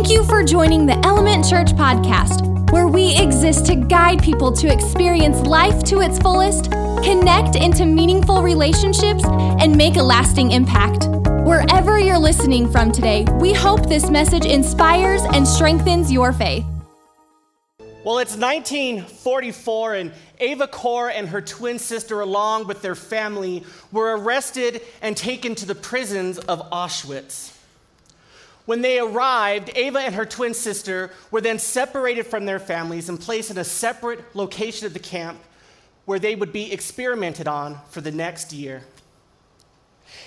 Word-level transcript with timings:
Thank 0.00 0.12
you 0.12 0.24
for 0.24 0.42
joining 0.42 0.86
the 0.86 0.98
Element 1.04 1.46
Church 1.46 1.72
podcast, 1.72 2.72
where 2.72 2.88
we 2.88 3.14
exist 3.18 3.66
to 3.66 3.74
guide 3.74 4.22
people 4.22 4.50
to 4.50 4.72
experience 4.72 5.40
life 5.40 5.84
to 5.84 6.00
its 6.00 6.18
fullest, 6.18 6.70
connect 7.04 7.54
into 7.54 7.84
meaningful 7.84 8.42
relationships, 8.42 9.22
and 9.26 9.76
make 9.76 9.96
a 9.96 10.02
lasting 10.02 10.52
impact. 10.52 11.04
Wherever 11.46 11.98
you're 11.98 12.16
listening 12.16 12.72
from 12.72 12.92
today, 12.92 13.26
we 13.40 13.52
hope 13.52 13.90
this 13.90 14.08
message 14.08 14.46
inspires 14.46 15.20
and 15.34 15.46
strengthens 15.46 16.10
your 16.10 16.32
faith. 16.32 16.64
Well, 18.02 18.20
it's 18.20 18.38
1944, 18.38 19.94
and 19.96 20.12
Ava 20.38 20.66
Kor 20.66 21.10
and 21.10 21.28
her 21.28 21.42
twin 21.42 21.78
sister, 21.78 22.22
along 22.22 22.68
with 22.68 22.80
their 22.80 22.94
family, 22.94 23.64
were 23.92 24.16
arrested 24.16 24.80
and 25.02 25.14
taken 25.14 25.54
to 25.56 25.66
the 25.66 25.74
prisons 25.74 26.38
of 26.38 26.70
Auschwitz. 26.70 27.59
When 28.70 28.82
they 28.82 29.00
arrived, 29.00 29.72
Ava 29.74 29.98
and 29.98 30.14
her 30.14 30.24
twin 30.24 30.54
sister 30.54 31.10
were 31.32 31.40
then 31.40 31.58
separated 31.58 32.28
from 32.28 32.46
their 32.46 32.60
families 32.60 33.08
and 33.08 33.18
placed 33.18 33.50
in 33.50 33.58
a 33.58 33.64
separate 33.64 34.36
location 34.36 34.86
of 34.86 34.92
the 34.92 35.00
camp 35.00 35.40
where 36.04 36.20
they 36.20 36.36
would 36.36 36.52
be 36.52 36.72
experimented 36.72 37.48
on 37.48 37.80
for 37.90 38.00
the 38.00 38.12
next 38.12 38.52
year. 38.52 38.84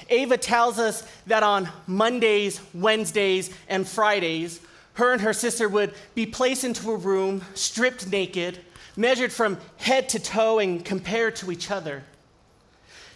Ava 0.09 0.35
tells 0.35 0.77
us 0.77 1.07
that 1.25 1.41
on 1.41 1.69
Mondays, 1.87 2.59
Wednesdays, 2.73 3.49
and 3.69 3.87
Fridays, 3.87 4.59
her 4.95 5.13
and 5.13 5.21
her 5.21 5.31
sister 5.31 5.69
would 5.69 5.93
be 6.13 6.25
placed 6.25 6.65
into 6.65 6.91
a 6.91 6.97
room, 6.97 7.45
stripped 7.53 8.11
naked, 8.11 8.59
measured 8.97 9.31
from 9.31 9.57
head 9.77 10.09
to 10.09 10.19
toe, 10.19 10.59
and 10.59 10.83
compared 10.83 11.37
to 11.37 11.49
each 11.49 11.71
other. 11.71 12.03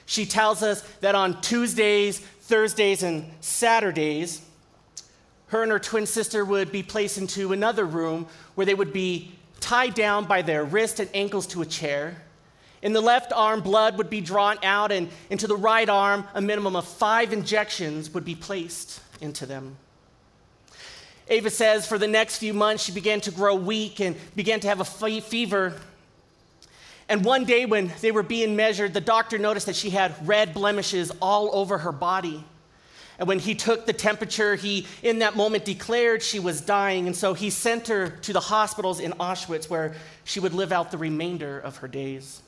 She 0.05 0.25
tells 0.25 0.63
us 0.63 0.83
that 1.01 1.15
on 1.15 1.41
Tuesdays, 1.41 2.19
Thursdays, 2.19 3.03
and 3.03 3.29
Saturdays, 3.41 4.46
her 5.47 5.63
and 5.63 5.71
her 5.71 5.79
twin 5.79 6.05
sister 6.05 6.43
would 6.43 6.71
be 6.71 6.83
placed 6.83 7.17
into 7.17 7.53
another 7.53 7.85
room 7.85 8.27
where 8.55 8.65
they 8.65 8.73
would 8.73 8.93
be 8.93 9.31
tied 9.59 9.93
down 9.93 10.25
by 10.25 10.41
their 10.41 10.63
wrists 10.63 10.99
and 10.99 11.09
ankles 11.13 11.47
to 11.47 11.61
a 11.61 11.65
chair. 11.65 12.21
In 12.81 12.93
the 12.93 13.01
left 13.01 13.33
arm, 13.33 13.61
blood 13.61 13.97
would 13.97 14.09
be 14.09 14.21
drawn 14.21 14.57
out, 14.63 14.91
and 14.91 15.09
into 15.29 15.47
the 15.47 15.55
right 15.55 15.89
arm, 15.89 16.25
a 16.33 16.41
minimum 16.41 16.75
of 16.75 16.87
five 16.87 17.33
injections 17.33 18.13
would 18.13 18.23
be 18.23 18.35
placed 18.35 19.01
into 19.19 19.45
them. 19.45 19.77
Ava 21.29 21.49
says 21.49 21.87
for 21.87 21.97
the 21.97 22.07
next 22.07 22.37
few 22.37 22.53
months, 22.53 22.83
she 22.83 22.91
began 22.91 23.19
to 23.21 23.31
grow 23.31 23.55
weak 23.55 23.99
and 23.99 24.15
began 24.35 24.59
to 24.61 24.67
have 24.67 24.79
a 24.79 24.85
fever. 24.85 25.73
And 27.09 27.25
one 27.25 27.45
day, 27.45 27.65
when 27.65 27.91
they 28.01 28.11
were 28.11 28.23
being 28.23 28.55
measured, 28.55 28.93
the 28.93 29.01
doctor 29.01 29.37
noticed 29.37 29.65
that 29.65 29.75
she 29.75 29.89
had 29.89 30.27
red 30.27 30.53
blemishes 30.53 31.11
all 31.21 31.49
over 31.53 31.79
her 31.79 31.91
body. 31.91 32.45
And 33.19 33.27
when 33.27 33.39
he 33.39 33.55
took 33.55 33.85
the 33.85 33.93
temperature, 33.93 34.55
he, 34.55 34.85
in 35.01 35.19
that 35.19 35.35
moment, 35.35 35.65
declared 35.65 36.21
she 36.21 36.39
was 36.39 36.61
dying. 36.61 37.07
And 37.07 37.15
so 37.15 37.33
he 37.33 37.49
sent 37.49 37.87
her 37.87 38.09
to 38.09 38.33
the 38.33 38.39
hospitals 38.39 38.99
in 38.99 39.11
Auschwitz 39.13 39.69
where 39.69 39.95
she 40.23 40.39
would 40.39 40.53
live 40.53 40.71
out 40.71 40.91
the 40.91 40.97
remainder 40.97 41.59
of 41.59 41.77
her 41.77 41.87
days. 41.87 42.41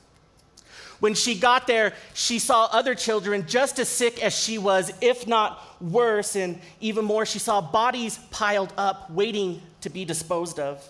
When 1.00 1.14
she 1.14 1.34
got 1.34 1.66
there, 1.66 1.94
she 2.12 2.38
saw 2.38 2.66
other 2.66 2.94
children 2.94 3.46
just 3.48 3.78
as 3.78 3.88
sick 3.88 4.22
as 4.22 4.36
she 4.36 4.58
was, 4.58 4.92
if 5.00 5.26
not 5.26 5.60
worse. 5.80 6.36
And 6.36 6.60
even 6.80 7.04
more, 7.04 7.24
she 7.24 7.38
saw 7.38 7.60
bodies 7.60 8.18
piled 8.30 8.72
up, 8.76 9.10
waiting 9.10 9.62
to 9.80 9.90
be 9.90 10.04
disposed 10.04 10.60
of. 10.60 10.86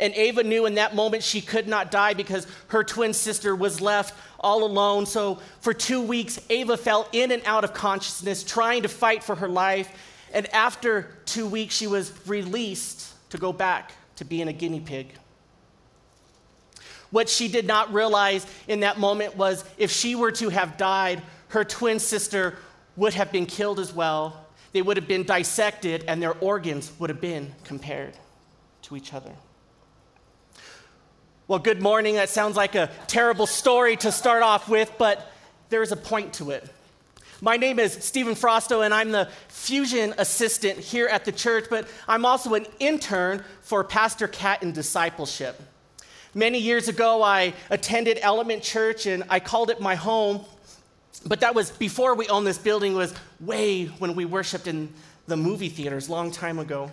And 0.00 0.14
Ava 0.14 0.42
knew 0.42 0.66
in 0.66 0.74
that 0.74 0.94
moment 0.94 1.22
she 1.22 1.40
could 1.40 1.68
not 1.68 1.90
die 1.90 2.14
because 2.14 2.46
her 2.68 2.84
twin 2.84 3.12
sister 3.12 3.54
was 3.54 3.80
left 3.80 4.14
all 4.40 4.64
alone. 4.64 5.06
So 5.06 5.40
for 5.60 5.72
two 5.72 6.02
weeks, 6.02 6.40
Ava 6.50 6.76
fell 6.76 7.08
in 7.12 7.32
and 7.32 7.42
out 7.44 7.64
of 7.64 7.74
consciousness, 7.74 8.44
trying 8.44 8.82
to 8.82 8.88
fight 8.88 9.22
for 9.22 9.34
her 9.36 9.48
life. 9.48 9.90
And 10.32 10.52
after 10.52 11.16
two 11.26 11.46
weeks, 11.46 11.74
she 11.74 11.86
was 11.86 12.12
released 12.26 13.14
to 13.30 13.38
go 13.38 13.52
back 13.52 13.92
to 14.16 14.24
being 14.24 14.48
a 14.48 14.52
guinea 14.52 14.80
pig. 14.80 15.14
What 17.10 17.28
she 17.28 17.46
did 17.46 17.66
not 17.66 17.92
realize 17.92 18.44
in 18.66 18.80
that 18.80 18.98
moment 18.98 19.36
was 19.36 19.64
if 19.78 19.90
she 19.92 20.16
were 20.16 20.32
to 20.32 20.48
have 20.48 20.76
died, 20.76 21.22
her 21.48 21.64
twin 21.64 22.00
sister 22.00 22.56
would 22.96 23.14
have 23.14 23.30
been 23.30 23.46
killed 23.46 23.78
as 23.78 23.92
well. 23.92 24.46
They 24.72 24.82
would 24.82 24.96
have 24.96 25.06
been 25.06 25.22
dissected, 25.22 26.04
and 26.08 26.20
their 26.20 26.32
organs 26.40 26.90
would 26.98 27.10
have 27.10 27.20
been 27.20 27.54
compared 27.62 28.14
to 28.82 28.96
each 28.96 29.14
other. 29.14 29.30
Well, 31.46 31.58
good 31.58 31.82
morning. 31.82 32.14
That 32.14 32.30
sounds 32.30 32.56
like 32.56 32.74
a 32.74 32.90
terrible 33.06 33.46
story 33.46 33.96
to 33.98 34.10
start 34.10 34.42
off 34.42 34.66
with, 34.66 34.90
but 34.96 35.30
there's 35.68 35.92
a 35.92 35.96
point 35.96 36.32
to 36.34 36.52
it. 36.52 36.66
My 37.42 37.58
name 37.58 37.78
is 37.78 37.92
Stephen 37.92 38.34
Frosto, 38.34 38.82
and 38.82 38.94
I'm 38.94 39.12
the 39.12 39.28
fusion 39.48 40.14
assistant 40.16 40.78
here 40.78 41.06
at 41.06 41.26
the 41.26 41.32
church, 41.32 41.66
but 41.68 41.86
I'm 42.08 42.24
also 42.24 42.54
an 42.54 42.64
intern 42.80 43.44
for 43.60 43.84
Pastor 43.84 44.26
Cat 44.26 44.62
in 44.62 44.72
discipleship. 44.72 45.60
Many 46.32 46.60
years 46.60 46.88
ago, 46.88 47.22
I 47.22 47.52
attended 47.68 48.18
Element 48.22 48.62
Church, 48.62 49.04
and 49.04 49.22
I 49.28 49.38
called 49.38 49.68
it 49.68 49.82
my 49.82 49.96
home. 49.96 50.46
But 51.26 51.40
that 51.40 51.54
was 51.54 51.70
before 51.70 52.14
we 52.14 52.26
owned 52.28 52.46
this 52.46 52.56
building, 52.56 52.94
was 52.94 53.14
way 53.38 53.84
when 53.84 54.14
we 54.14 54.24
worshiped 54.24 54.66
in 54.66 54.88
the 55.26 55.36
movie 55.36 55.68
theaters, 55.68 56.08
long 56.08 56.30
time 56.30 56.58
ago. 56.58 56.90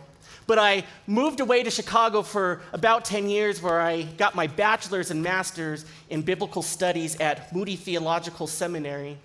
But 0.47 0.59
I 0.59 0.84
moved 1.07 1.40
away 1.40 1.63
to 1.63 1.72
Chicago 1.72 2.22
for 2.22 2.62
about 2.74 3.06
10 3.06 3.29
years, 3.29 3.62
where 3.62 3.79
I 3.79 4.03
got 4.03 4.35
my 4.35 4.47
bachelor's 4.47 5.12
and 5.12 5.22
master's 5.24 5.85
in 6.09 6.22
biblical 6.24 6.62
studies 6.62 7.19
at 7.19 7.53
Moody 7.53 7.75
Theological 7.75 8.47
Seminary. 8.47 9.18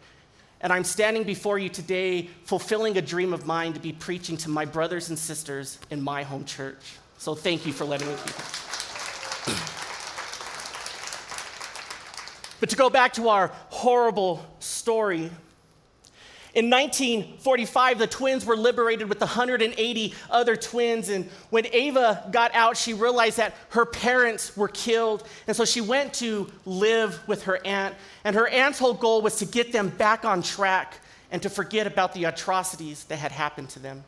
And 0.61 0.73
I'm 0.73 0.85
standing 0.85 1.25
before 1.25 1.59
you 1.59 1.69
today, 1.69 2.29
fulfilling 2.45 2.97
a 2.97 3.03
dream 3.03 3.33
of 3.33 3.47
mine 3.47 3.73
to 3.75 3.81
be 3.81 3.93
preaching 3.93 4.37
to 4.39 4.51
my 4.51 4.65
brothers 4.65 5.09
and 5.09 5.19
sisters 5.19 5.79
in 5.91 6.01
my 6.01 6.23
home 6.23 6.45
church. 6.45 6.97
So 7.19 7.35
thank 7.35 7.67
you 7.67 7.73
for 7.73 7.85
letting 7.85 8.09
me 8.09 8.15
be 8.15 8.33
here. 8.33 9.57
But 12.59 12.71
to 12.71 12.77
go 12.77 12.89
back 12.89 13.13
to 13.15 13.29
our 13.29 13.49
horrible 13.69 14.45
story, 14.61 15.31
in 16.57 16.71
1945, 16.71 17.99
the 17.99 18.07
twins 18.07 18.47
were 18.47 18.57
liberated 18.57 19.11
with 19.11 19.21
180 19.21 20.15
other 20.31 20.57
twins. 20.57 21.11
And 21.11 21.27
when 21.51 21.67
Ava 21.67 22.27
got 22.33 22.55
out, 22.55 22.79
she 22.79 22.95
realized 22.95 23.37
that 23.37 23.55
her 23.69 23.85
parents 23.85 24.57
were 24.57 24.69
killed. 24.69 25.29
And 25.47 25.55
so 25.55 25.67
she 25.67 25.83
went 25.83 26.15
to 26.15 26.51
live 26.65 27.21
with 27.29 27.43
her 27.43 27.61
aunt. 27.67 27.95
And 28.25 28.35
her 28.35 28.49
aunt's 28.49 28.79
whole 28.79 28.95
goal 28.95 29.21
was 29.21 29.37
to 29.37 29.45
get 29.45 29.71
them 29.71 29.91
back 29.91 30.25
on 30.25 30.43
track 30.43 30.95
and 31.31 31.43
to 31.43 31.51
forget 31.51 31.87
about 31.87 32.15
the 32.15 32.25
atrocities 32.25 33.05
that 33.05 33.19
had 33.19 33.33
happened 33.33 33.69
to 33.71 33.79
them. 33.79 34.03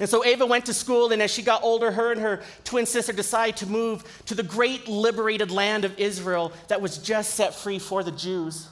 And 0.00 0.10
so 0.10 0.22
Ava 0.26 0.44
went 0.44 0.66
to 0.66 0.74
school, 0.74 1.12
and 1.12 1.22
as 1.22 1.32
she 1.32 1.42
got 1.42 1.62
older, 1.62 1.90
her 1.90 2.12
and 2.12 2.20
her 2.20 2.42
twin 2.64 2.84
sister 2.84 3.12
decided 3.14 3.56
to 3.56 3.66
move 3.66 4.04
to 4.26 4.34
the 4.34 4.42
great 4.42 4.86
liberated 4.86 5.50
land 5.50 5.86
of 5.86 5.98
Israel 5.98 6.52
that 6.68 6.82
was 6.82 6.98
just 6.98 7.34
set 7.34 7.54
free 7.54 7.78
for 7.78 8.02
the 8.02 8.12
Jews. 8.12 8.68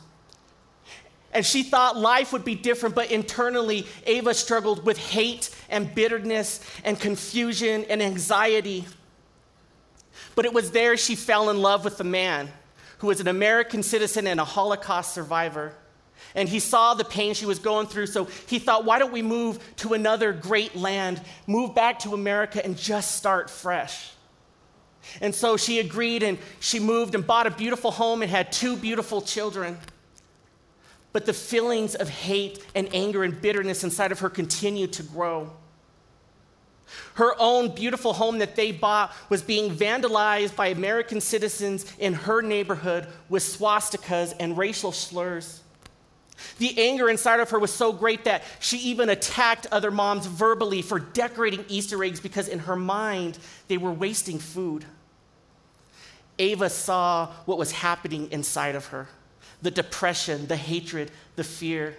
And 1.32 1.46
she 1.46 1.62
thought 1.62 1.96
life 1.96 2.32
would 2.32 2.44
be 2.44 2.56
different, 2.56 2.94
but 2.94 3.10
internally, 3.10 3.86
Ava 4.04 4.34
struggled 4.34 4.84
with 4.84 4.98
hate 4.98 5.50
and 5.68 5.94
bitterness 5.94 6.60
and 6.84 6.98
confusion 6.98 7.84
and 7.88 8.02
anxiety. 8.02 8.84
But 10.34 10.44
it 10.44 10.52
was 10.52 10.72
there 10.72 10.96
she 10.96 11.14
fell 11.14 11.50
in 11.50 11.62
love 11.62 11.84
with 11.84 12.00
a 12.00 12.04
man 12.04 12.50
who 12.98 13.06
was 13.06 13.20
an 13.20 13.28
American 13.28 13.82
citizen 13.82 14.26
and 14.26 14.41
a 14.41 14.44
Holocaust 14.44 15.14
survivor. 15.14 15.72
And 16.34 16.48
he 16.48 16.58
saw 16.58 16.94
the 16.94 17.04
pain 17.04 17.34
she 17.34 17.47
was 17.47 17.58
going 17.58 17.86
through, 17.86 18.06
so 18.06 18.26
he 18.47 18.58
thought, 18.58 18.84
why 18.84 18.98
don't 18.98 19.12
we 19.12 19.22
move 19.22 19.58
to 19.76 19.94
another 19.94 20.32
great 20.32 20.76
land, 20.76 21.20
move 21.47 21.74
back 21.74 22.00
to 22.00 22.12
America, 22.12 22.64
and 22.64 22.76
just 22.76 23.16
start 23.16 23.50
fresh? 23.50 24.10
And 25.20 25.34
so 25.34 25.56
she 25.56 25.78
agreed, 25.78 26.22
and 26.22 26.38
she 26.60 26.78
moved 26.78 27.14
and 27.14 27.26
bought 27.26 27.47
a 27.47 27.50
beautiful 27.50 27.91
home 27.91 28.22
and 28.22 28.30
had 28.30 28.52
two 28.52 28.76
beautiful 28.76 29.22
children. 29.22 29.78
But 31.12 31.26
the 31.26 31.32
feelings 31.32 31.94
of 31.94 32.09
hate 32.09 32.65
and 32.75 32.88
anger 32.94 33.25
and 33.25 33.41
bitterness 33.41 33.82
inside 33.82 34.12
of 34.12 34.21
her 34.21 34.31
continued 34.31 34.93
to 34.94 35.03
grow. 35.03 35.50
Her 37.15 37.34
own 37.39 37.74
beautiful 37.74 38.12
home 38.12 38.39
that 38.39 38.57
they 38.57 38.72
bought 38.72 39.12
was 39.28 39.42
being 39.42 39.74
vandalized 39.74 40.57
by 40.57 40.68
American 40.68 41.21
citizens 41.21 41.84
in 41.98 42.15
her 42.15 42.42
neighborhood 42.42 43.07
with 43.28 43.42
swastikas 43.42 44.34
and 44.41 44.57
racial 44.57 44.92
slurs. 44.92 45.62
The 46.59 46.78
anger 46.78 47.10
inside 47.10 47.41
of 47.41 47.51
her 47.51 47.59
was 47.59 47.72
so 47.72 47.92
great 47.92 48.24
that 48.24 48.42
she 48.60 48.78
even 48.78 49.09
attacked 49.10 49.66
other 49.71 49.91
moms 49.91 50.27
verbally 50.27 50.83
for 50.83 50.98
decorating 50.98 51.65
Easter 51.68 52.03
eggs 52.03 52.21
because 52.21 52.48
in 52.48 52.60
her 52.60 52.77
mind 52.77 53.39
they 53.68 53.77
were 53.77 53.92
wasting 53.92 54.39
food. 54.39 54.84
Ava 56.39 56.71
saw 56.71 57.27
what 57.45 57.59
was 57.59 57.72
happening 57.72 58.30
inside 58.33 58.74
of 58.74 58.86
her 58.86 59.09
the 59.62 59.71
depression, 59.71 60.47
the 60.47 60.57
hatred, 60.57 61.10
the 61.36 61.45
fear. 61.45 61.95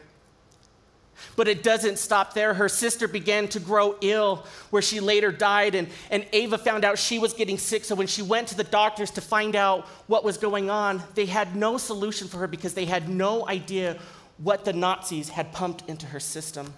But 1.35 1.47
it 1.47 1.63
doesn't 1.63 1.99
stop 1.99 2.33
there. 2.33 2.53
Her 2.53 2.67
sister 2.69 3.07
began 3.07 3.47
to 3.49 3.59
grow 3.59 3.95
ill, 4.01 4.45
where 4.69 4.81
she 4.81 4.99
later 4.99 5.31
died, 5.31 5.75
and, 5.75 5.87
and 6.09 6.25
Ava 6.33 6.57
found 6.57 6.83
out 6.83 6.97
she 6.97 7.19
was 7.19 7.33
getting 7.33 7.57
sick. 7.57 7.85
So 7.85 7.95
when 7.95 8.07
she 8.07 8.21
went 8.21 8.47
to 8.49 8.57
the 8.57 8.63
doctors 8.63 9.11
to 9.11 9.21
find 9.21 9.55
out 9.55 9.85
what 10.07 10.23
was 10.23 10.37
going 10.37 10.69
on, 10.69 11.03
they 11.13 11.25
had 11.25 11.55
no 11.55 11.77
solution 11.77 12.27
for 12.27 12.37
her 12.37 12.47
because 12.47 12.73
they 12.73 12.85
had 12.85 13.07
no 13.07 13.47
idea 13.47 13.99
what 14.37 14.65
the 14.65 14.73
Nazis 14.73 15.29
had 15.29 15.51
pumped 15.51 15.87
into 15.87 16.07
her 16.07 16.19
system. 16.19 16.73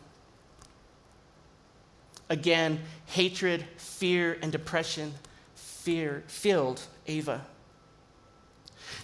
Again, 2.29 2.79
hatred, 3.05 3.65
fear, 3.77 4.37
and 4.41 4.51
depression 4.51 5.13
fear 5.55 6.23
filled 6.27 6.81
Ava. 7.07 7.45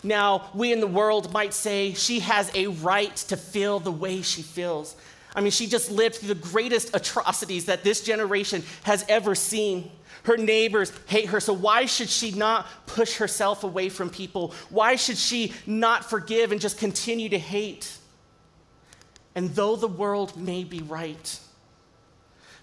Now, 0.04 0.50
we 0.54 0.72
in 0.72 0.80
the 0.80 0.88
world 0.88 1.34
might 1.34 1.54
say 1.54 1.94
she 1.94 2.20
has 2.20 2.52
a 2.54 2.68
right 2.68 3.16
to 3.16 3.38
feel 3.38 3.80
the 3.80 3.92
way 3.92 4.22
she 4.22 4.42
feels. 4.42 4.96
I 5.36 5.42
mean, 5.42 5.52
she 5.52 5.68
just 5.68 5.92
lived 5.92 6.16
through 6.16 6.34
the 6.34 6.36
greatest 6.36 6.96
atrocities 6.96 7.66
that 7.66 7.84
this 7.84 8.02
generation 8.02 8.64
has 8.84 9.06
ever 9.08 9.36
seen. 9.36 9.92
Her 10.24 10.38
neighbors 10.38 10.92
hate 11.08 11.28
her, 11.28 11.40
so 11.40 11.54
why 11.54 11.86
should 11.86 12.10
she 12.10 12.32
not 12.32 12.68
push 12.88 13.18
herself 13.18 13.64
away 13.64 13.90
from 13.90 14.10
people? 14.10 14.54
Why 14.70 14.96
should 14.96 15.18
she 15.18 15.54
not 15.66 16.10
forgive 16.10 16.52
and 16.52 16.60
just 16.60 16.78
continue 16.78 17.30
to 17.30 17.40
hate? 17.40 17.96
And 19.36 19.50
though 19.52 19.76
the 19.76 19.88
world 19.88 20.36
may 20.36 20.64
be 20.64 20.82
right, 20.82 21.40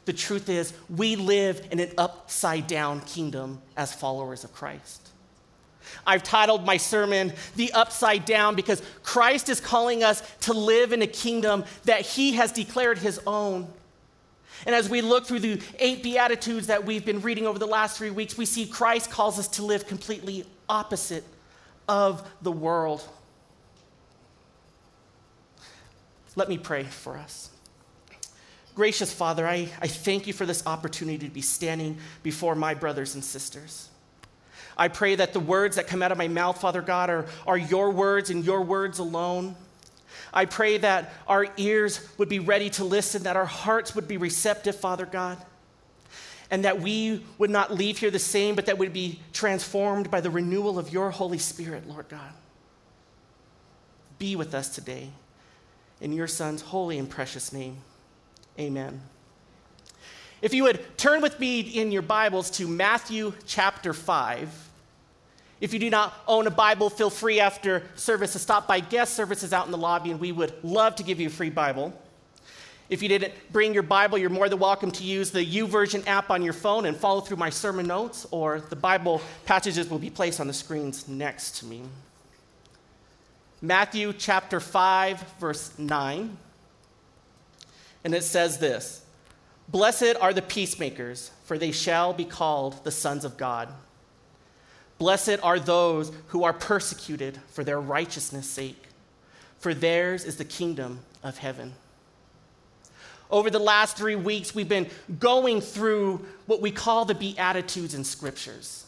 the 0.04 0.12
truth 0.12 0.48
is 0.48 0.72
we 0.88 1.16
live 1.16 1.66
in 1.70 1.80
an 1.80 1.92
upside 1.96 2.66
down 2.66 3.00
kingdom 3.00 3.60
as 3.76 3.92
followers 3.92 4.44
of 4.44 4.52
Christ. 4.52 5.10
I've 6.06 6.22
titled 6.22 6.64
my 6.64 6.76
sermon 6.76 7.32
The 7.56 7.72
Upside 7.72 8.24
Down 8.24 8.54
because 8.54 8.82
Christ 9.02 9.48
is 9.48 9.60
calling 9.60 10.02
us 10.02 10.22
to 10.42 10.52
live 10.52 10.92
in 10.92 11.02
a 11.02 11.06
kingdom 11.06 11.64
that 11.84 12.02
he 12.02 12.32
has 12.32 12.52
declared 12.52 12.98
his 12.98 13.20
own. 13.26 13.68
And 14.64 14.74
as 14.74 14.88
we 14.88 15.00
look 15.02 15.26
through 15.26 15.40
the 15.40 15.60
eight 15.78 16.02
Beatitudes 16.02 16.68
that 16.68 16.84
we've 16.84 17.04
been 17.04 17.20
reading 17.20 17.46
over 17.46 17.58
the 17.58 17.66
last 17.66 17.98
three 17.98 18.10
weeks, 18.10 18.38
we 18.38 18.46
see 18.46 18.66
Christ 18.66 19.10
calls 19.10 19.38
us 19.38 19.48
to 19.48 19.62
live 19.62 19.86
completely 19.86 20.44
opposite 20.68 21.24
of 21.88 22.28
the 22.42 22.52
world. 22.52 23.06
Let 26.34 26.48
me 26.48 26.58
pray 26.58 26.84
for 26.84 27.16
us. 27.16 27.50
Gracious 28.74 29.10
Father, 29.10 29.46
I, 29.46 29.70
I 29.80 29.86
thank 29.86 30.26
you 30.26 30.34
for 30.34 30.44
this 30.44 30.66
opportunity 30.66 31.26
to 31.26 31.32
be 31.32 31.40
standing 31.40 31.96
before 32.22 32.54
my 32.54 32.74
brothers 32.74 33.14
and 33.14 33.24
sisters. 33.24 33.88
I 34.76 34.88
pray 34.88 35.14
that 35.14 35.32
the 35.32 35.40
words 35.40 35.76
that 35.76 35.86
come 35.86 36.02
out 36.02 36.12
of 36.12 36.18
my 36.18 36.28
mouth, 36.28 36.60
Father 36.60 36.82
God, 36.82 37.08
are, 37.08 37.26
are 37.46 37.56
your 37.56 37.90
words 37.90 38.30
and 38.30 38.44
your 38.44 38.62
words 38.62 38.98
alone. 38.98 39.56
I 40.34 40.44
pray 40.44 40.76
that 40.78 41.12
our 41.26 41.46
ears 41.56 42.06
would 42.18 42.28
be 42.28 42.40
ready 42.40 42.68
to 42.70 42.84
listen, 42.84 43.22
that 43.22 43.36
our 43.36 43.46
hearts 43.46 43.94
would 43.94 44.06
be 44.06 44.18
receptive, 44.18 44.76
Father 44.76 45.06
God, 45.06 45.38
and 46.50 46.64
that 46.64 46.80
we 46.80 47.24
would 47.38 47.48
not 47.48 47.72
leave 47.72 47.98
here 47.98 48.10
the 48.10 48.18
same, 48.18 48.54
but 48.54 48.66
that 48.66 48.76
we'd 48.76 48.92
be 48.92 49.20
transformed 49.32 50.10
by 50.10 50.20
the 50.20 50.30
renewal 50.30 50.78
of 50.78 50.92
your 50.92 51.10
Holy 51.10 51.38
Spirit, 51.38 51.88
Lord 51.88 52.08
God. 52.08 52.32
Be 54.18 54.36
with 54.36 54.54
us 54.54 54.68
today. 54.68 55.08
In 56.02 56.12
your 56.12 56.26
Son's 56.26 56.60
holy 56.60 56.98
and 56.98 57.08
precious 57.08 57.54
name, 57.54 57.78
amen. 58.58 59.00
If 60.42 60.52
you 60.52 60.64
would 60.64 60.98
turn 60.98 61.22
with 61.22 61.40
me 61.40 61.60
in 61.60 61.90
your 61.90 62.02
Bibles 62.02 62.50
to 62.52 62.68
Matthew 62.68 63.32
chapter 63.46 63.94
5. 63.94 64.65
If 65.60 65.72
you 65.72 65.78
do 65.78 65.88
not 65.88 66.14
own 66.28 66.46
a 66.46 66.50
Bible, 66.50 66.90
feel 66.90 67.08
free 67.08 67.40
after 67.40 67.82
service 67.94 68.32
to 68.32 68.38
stop 68.38 68.66
by 68.68 68.80
guest 68.80 69.14
services 69.14 69.52
out 69.52 69.64
in 69.64 69.72
the 69.72 69.78
lobby, 69.78 70.10
and 70.10 70.20
we 70.20 70.32
would 70.32 70.52
love 70.62 70.96
to 70.96 71.02
give 71.02 71.18
you 71.18 71.28
a 71.28 71.30
free 71.30 71.50
Bible. 71.50 71.98
If 72.88 73.02
you 73.02 73.08
didn't 73.08 73.32
bring 73.50 73.74
your 73.74 73.82
Bible, 73.82 74.18
you're 74.18 74.30
more 74.30 74.48
than 74.48 74.58
welcome 74.58 74.92
to 74.92 75.02
use 75.02 75.30
the 75.30 75.44
YouVersion 75.44 76.06
app 76.06 76.30
on 76.30 76.42
your 76.42 76.52
phone 76.52 76.84
and 76.84 76.96
follow 76.96 77.20
through 77.20 77.38
my 77.38 77.50
sermon 77.50 77.86
notes, 77.86 78.26
or 78.30 78.60
the 78.60 78.76
Bible 78.76 79.20
passages 79.44 79.88
will 79.88 79.98
be 79.98 80.10
placed 80.10 80.40
on 80.40 80.46
the 80.46 80.52
screens 80.52 81.08
next 81.08 81.58
to 81.58 81.66
me. 81.66 81.82
Matthew 83.62 84.12
chapter 84.12 84.60
5, 84.60 85.20
verse 85.40 85.76
9. 85.78 86.36
And 88.04 88.14
it 88.14 88.22
says 88.22 88.58
this 88.58 89.02
Blessed 89.68 90.14
are 90.20 90.32
the 90.32 90.42
peacemakers, 90.42 91.32
for 91.44 91.58
they 91.58 91.72
shall 91.72 92.12
be 92.12 92.24
called 92.24 92.84
the 92.84 92.92
sons 92.92 93.24
of 93.24 93.36
God. 93.36 93.72
Blessed 94.98 95.38
are 95.42 95.60
those 95.60 96.12
who 96.28 96.44
are 96.44 96.52
persecuted 96.52 97.38
for 97.48 97.64
their 97.64 97.80
righteousness' 97.80 98.48
sake, 98.48 98.82
for 99.58 99.74
theirs 99.74 100.24
is 100.24 100.36
the 100.36 100.44
kingdom 100.44 101.00
of 101.22 101.38
heaven. 101.38 101.74
Over 103.30 103.50
the 103.50 103.58
last 103.58 103.96
three 103.96 104.16
weeks, 104.16 104.54
we've 104.54 104.68
been 104.68 104.88
going 105.18 105.60
through 105.60 106.24
what 106.46 106.60
we 106.60 106.70
call 106.70 107.04
the 107.04 107.14
Beatitudes 107.14 107.94
in 107.94 108.04
scriptures. 108.04 108.86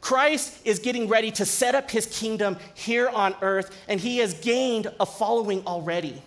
Christ 0.00 0.60
is 0.66 0.78
getting 0.78 1.08
ready 1.08 1.30
to 1.32 1.46
set 1.46 1.74
up 1.74 1.90
his 1.90 2.04
kingdom 2.06 2.58
here 2.74 3.08
on 3.08 3.34
earth, 3.40 3.74
and 3.88 3.98
he 3.98 4.18
has 4.18 4.34
gained 4.34 4.92
a 5.00 5.06
following 5.06 5.66
already. 5.66 6.22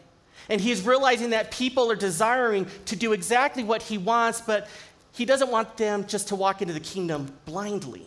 And 0.50 0.60
he's 0.60 0.81
realizing 0.81 1.30
that 1.30 1.52
people 1.52 1.92
are 1.92 1.96
desiring 1.96 2.66
to 2.86 2.96
do 2.96 3.14
exactly 3.14 3.64
what 3.64 3.84
he 3.84 4.00
wants, 4.00 4.42
but 4.42 4.68
he 5.12 5.25
doesn't 5.25 5.52
want 5.52 5.78
them 5.78 6.08
just 6.08 6.30
to 6.30 6.36
walk 6.36 6.62
into 6.62 6.74
the 6.74 6.80
kingdom 6.80 7.31
blindly. 7.46 8.06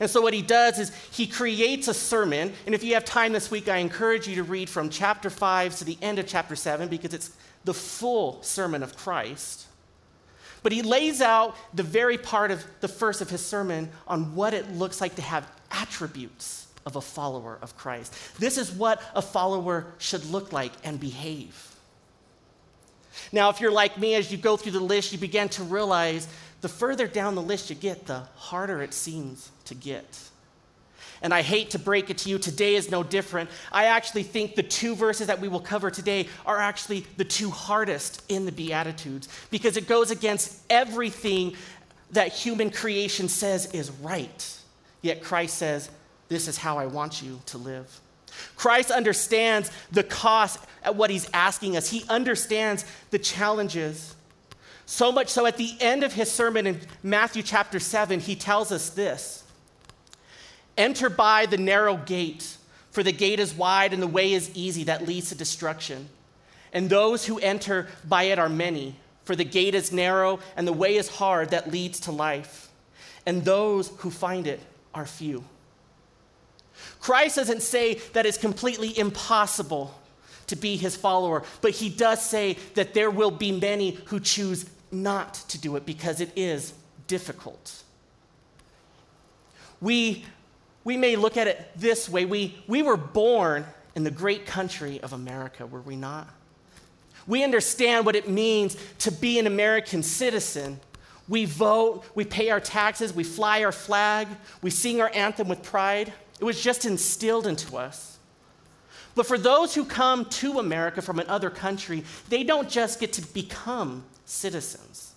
And 0.00 0.08
so, 0.08 0.20
what 0.20 0.34
he 0.34 0.42
does 0.42 0.78
is 0.78 0.92
he 1.10 1.26
creates 1.26 1.88
a 1.88 1.94
sermon. 1.94 2.52
And 2.66 2.74
if 2.74 2.84
you 2.84 2.94
have 2.94 3.04
time 3.04 3.32
this 3.32 3.50
week, 3.50 3.68
I 3.68 3.78
encourage 3.78 4.28
you 4.28 4.36
to 4.36 4.44
read 4.44 4.68
from 4.68 4.90
chapter 4.90 5.30
5 5.30 5.76
to 5.78 5.84
the 5.84 5.98
end 6.00 6.18
of 6.18 6.26
chapter 6.26 6.54
7 6.54 6.88
because 6.88 7.12
it's 7.14 7.30
the 7.64 7.74
full 7.74 8.42
sermon 8.42 8.82
of 8.82 8.96
Christ. 8.96 9.66
But 10.62 10.72
he 10.72 10.82
lays 10.82 11.20
out 11.20 11.56
the 11.74 11.82
very 11.82 12.18
part 12.18 12.50
of 12.50 12.64
the 12.80 12.88
first 12.88 13.20
of 13.20 13.30
his 13.30 13.44
sermon 13.44 13.90
on 14.06 14.34
what 14.34 14.54
it 14.54 14.70
looks 14.72 15.00
like 15.00 15.16
to 15.16 15.22
have 15.22 15.50
attributes 15.70 16.66
of 16.86 16.96
a 16.96 17.00
follower 17.00 17.58
of 17.60 17.76
Christ. 17.76 18.14
This 18.38 18.58
is 18.58 18.72
what 18.72 19.02
a 19.14 19.22
follower 19.22 19.86
should 19.98 20.24
look 20.26 20.52
like 20.52 20.72
and 20.84 20.98
behave. 20.98 21.74
Now, 23.32 23.50
if 23.50 23.60
you're 23.60 23.72
like 23.72 23.98
me, 23.98 24.14
as 24.14 24.32
you 24.32 24.38
go 24.38 24.56
through 24.56 24.72
the 24.72 24.80
list, 24.80 25.12
you 25.12 25.18
begin 25.18 25.48
to 25.50 25.64
realize 25.64 26.28
the 26.60 26.68
further 26.68 27.06
down 27.06 27.34
the 27.34 27.42
list 27.42 27.70
you 27.70 27.76
get, 27.76 28.06
the 28.06 28.22
harder 28.36 28.82
it 28.82 28.92
seems 28.92 29.50
to 29.66 29.74
get. 29.74 30.28
And 31.22 31.34
I 31.34 31.42
hate 31.42 31.70
to 31.70 31.78
break 31.78 32.10
it 32.10 32.18
to 32.18 32.30
you, 32.30 32.38
today 32.38 32.74
is 32.74 32.90
no 32.90 33.02
different. 33.02 33.50
I 33.72 33.86
actually 33.86 34.22
think 34.22 34.54
the 34.54 34.62
two 34.62 34.94
verses 34.94 35.26
that 35.26 35.40
we 35.40 35.48
will 35.48 35.60
cover 35.60 35.90
today 35.90 36.28
are 36.46 36.58
actually 36.58 37.06
the 37.16 37.24
two 37.24 37.50
hardest 37.50 38.22
in 38.28 38.46
the 38.46 38.52
Beatitudes 38.52 39.28
because 39.50 39.76
it 39.76 39.88
goes 39.88 40.10
against 40.10 40.62
everything 40.70 41.54
that 42.12 42.32
human 42.32 42.70
creation 42.70 43.28
says 43.28 43.66
is 43.72 43.90
right. 43.90 44.58
Yet 45.02 45.22
Christ 45.22 45.58
says, 45.58 45.90
This 46.28 46.48
is 46.48 46.56
how 46.56 46.78
I 46.78 46.86
want 46.86 47.22
you 47.22 47.40
to 47.46 47.58
live. 47.58 48.00
Christ 48.56 48.90
understands 48.90 49.70
the 49.90 50.04
cost 50.04 50.60
at 50.84 50.94
what 50.94 51.10
he's 51.10 51.28
asking 51.34 51.76
us, 51.76 51.90
he 51.90 52.04
understands 52.08 52.84
the 53.10 53.18
challenges. 53.18 54.14
So 54.90 55.12
much 55.12 55.28
so, 55.28 55.44
at 55.44 55.58
the 55.58 55.74
end 55.80 56.02
of 56.02 56.14
his 56.14 56.32
sermon 56.32 56.66
in 56.66 56.80
Matthew 57.02 57.42
chapter 57.42 57.78
7, 57.78 58.20
he 58.20 58.34
tells 58.34 58.72
us 58.72 58.88
this 58.88 59.44
Enter 60.78 61.10
by 61.10 61.44
the 61.44 61.58
narrow 61.58 61.98
gate, 61.98 62.56
for 62.90 63.02
the 63.02 63.12
gate 63.12 63.38
is 63.38 63.52
wide 63.52 63.92
and 63.92 64.02
the 64.02 64.06
way 64.06 64.32
is 64.32 64.50
easy 64.54 64.84
that 64.84 65.06
leads 65.06 65.28
to 65.28 65.34
destruction. 65.34 66.08
And 66.72 66.88
those 66.88 67.26
who 67.26 67.38
enter 67.38 67.88
by 68.08 68.24
it 68.24 68.38
are 68.38 68.48
many, 68.48 68.96
for 69.24 69.36
the 69.36 69.44
gate 69.44 69.74
is 69.74 69.92
narrow 69.92 70.40
and 70.56 70.66
the 70.66 70.72
way 70.72 70.96
is 70.96 71.08
hard 71.08 71.50
that 71.50 71.70
leads 71.70 72.00
to 72.00 72.10
life. 72.10 72.70
And 73.26 73.44
those 73.44 73.88
who 73.98 74.10
find 74.10 74.46
it 74.46 74.60
are 74.94 75.04
few. 75.04 75.44
Christ 76.98 77.36
doesn't 77.36 77.60
say 77.60 77.96
that 78.14 78.24
it's 78.24 78.38
completely 78.38 78.98
impossible 78.98 79.94
to 80.46 80.56
be 80.56 80.78
his 80.78 80.96
follower, 80.96 81.42
but 81.60 81.72
he 81.72 81.90
does 81.90 82.24
say 82.24 82.56
that 82.72 82.94
there 82.94 83.10
will 83.10 83.30
be 83.30 83.52
many 83.52 83.98
who 84.06 84.18
choose 84.18 84.64
not 84.90 85.34
to 85.48 85.58
do 85.58 85.76
it 85.76 85.86
because 85.86 86.20
it 86.20 86.30
is 86.36 86.74
difficult. 87.06 87.82
We, 89.80 90.24
we 90.84 90.96
may 90.96 91.16
look 91.16 91.36
at 91.36 91.46
it 91.46 91.70
this 91.76 92.08
way 92.08 92.24
we, 92.24 92.56
we 92.66 92.82
were 92.82 92.96
born 92.96 93.64
in 93.94 94.04
the 94.04 94.10
great 94.10 94.46
country 94.46 95.00
of 95.00 95.12
America, 95.12 95.66
were 95.66 95.80
we 95.80 95.96
not? 95.96 96.28
We 97.26 97.44
understand 97.44 98.06
what 98.06 98.16
it 98.16 98.28
means 98.28 98.76
to 99.00 99.12
be 99.12 99.38
an 99.38 99.46
American 99.46 100.02
citizen. 100.02 100.80
We 101.28 101.44
vote, 101.44 102.04
we 102.14 102.24
pay 102.24 102.48
our 102.50 102.60
taxes, 102.60 103.12
we 103.12 103.22
fly 103.22 103.64
our 103.64 103.72
flag, 103.72 104.28
we 104.62 104.70
sing 104.70 105.00
our 105.00 105.10
anthem 105.12 105.48
with 105.48 105.62
pride. 105.62 106.12
It 106.40 106.44
was 106.44 106.62
just 106.62 106.86
instilled 106.86 107.46
into 107.46 107.76
us. 107.76 108.18
But 109.14 109.26
for 109.26 109.36
those 109.36 109.74
who 109.74 109.84
come 109.84 110.24
to 110.26 110.58
America 110.58 111.02
from 111.02 111.18
another 111.18 111.50
country, 111.50 112.04
they 112.28 112.44
don't 112.44 112.68
just 112.68 113.00
get 113.00 113.12
to 113.14 113.22
become 113.34 114.04
citizens. 114.28 115.14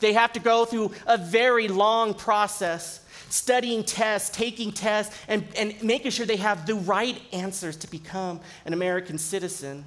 They 0.00 0.12
have 0.12 0.32
to 0.34 0.40
go 0.40 0.64
through 0.64 0.92
a 1.06 1.16
very 1.16 1.68
long 1.68 2.14
process, 2.14 3.00
studying 3.30 3.84
tests, 3.84 4.30
taking 4.36 4.72
tests, 4.72 5.16
and, 5.28 5.46
and 5.56 5.80
making 5.82 6.10
sure 6.10 6.26
they 6.26 6.36
have 6.36 6.66
the 6.66 6.74
right 6.74 7.20
answers 7.32 7.76
to 7.78 7.90
become 7.90 8.40
an 8.64 8.72
American 8.72 9.18
citizen. 9.18 9.84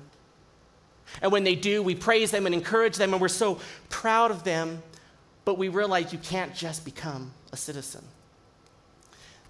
And 1.21 1.31
when 1.31 1.43
they 1.43 1.55
do, 1.55 1.83
we 1.83 1.93
praise 1.93 2.31
them 2.31 2.45
and 2.45 2.55
encourage 2.55 2.95
them, 2.95 3.13
and 3.13 3.21
we're 3.21 3.27
so 3.27 3.59
proud 3.89 4.31
of 4.31 4.43
them, 4.43 4.81
but 5.43 5.57
we 5.57 5.67
realize 5.67 6.13
you 6.13 6.19
can't 6.19 6.55
just 6.55 6.85
become 6.85 7.31
a 7.51 7.57
citizen. 7.57 8.03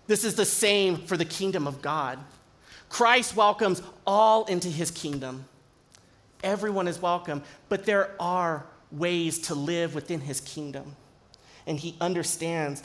This 0.08 0.24
is 0.24 0.36
the 0.36 0.46
same 0.46 0.98
for 0.98 1.18
the 1.18 1.26
kingdom 1.26 1.68
of 1.68 1.82
God. 1.82 2.18
Christ 2.90 3.36
welcomes 3.36 3.82
all 4.06 4.46
into 4.46 4.68
his 4.68 4.92
kingdom. 4.92 5.46
Everyone 6.44 6.88
is 6.88 7.00
welcome, 7.00 7.44
but 7.70 7.86
there 7.86 8.12
are 8.20 8.66
ways 8.92 9.40
to 9.40 9.56
live 9.56 9.96
within 9.96 10.22
his 10.22 10.42
kingdom. 10.42 10.96
And 11.68 11.80
he 11.80 11.96
understands 12.02 12.84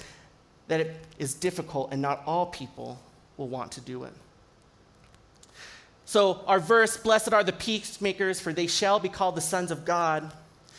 that 0.68 0.80
it 0.80 0.96
is 1.18 1.34
difficult 1.34 1.92
and 1.92 2.02
not 2.02 2.22
all 2.26 2.46
people 2.46 2.98
will 3.36 3.48
want 3.48 3.72
to 3.72 3.80
do 3.80 4.04
it. 4.04 4.12
So, 6.04 6.44
our 6.46 6.60
verse, 6.60 6.96
blessed 6.96 7.32
are 7.32 7.42
the 7.42 7.52
peacemakers, 7.52 8.38
for 8.38 8.52
they 8.52 8.68
shall 8.68 9.00
be 9.00 9.08
called 9.08 9.34
the 9.34 9.40
sons 9.40 9.72
of 9.72 9.84
God. 9.84 10.32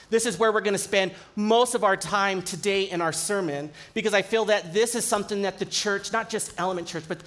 This 0.09 0.25
is 0.25 0.39
where 0.39 0.53
we're 0.53 0.61
going 0.61 0.73
to 0.73 0.79
spend 0.79 1.11
most 1.35 1.75
of 1.75 1.83
our 1.83 1.97
time 1.97 2.41
today 2.41 2.83
in 2.83 3.01
our 3.01 3.11
sermon 3.11 3.69
because 3.93 4.13
I 4.13 4.21
feel 4.21 4.45
that 4.45 4.73
this 4.73 4.95
is 4.95 5.03
something 5.03 5.41
that 5.41 5.59
the 5.59 5.65
church, 5.65 6.13
not 6.13 6.29
just 6.29 6.53
Element 6.57 6.87
Church, 6.87 7.03
but 7.09 7.19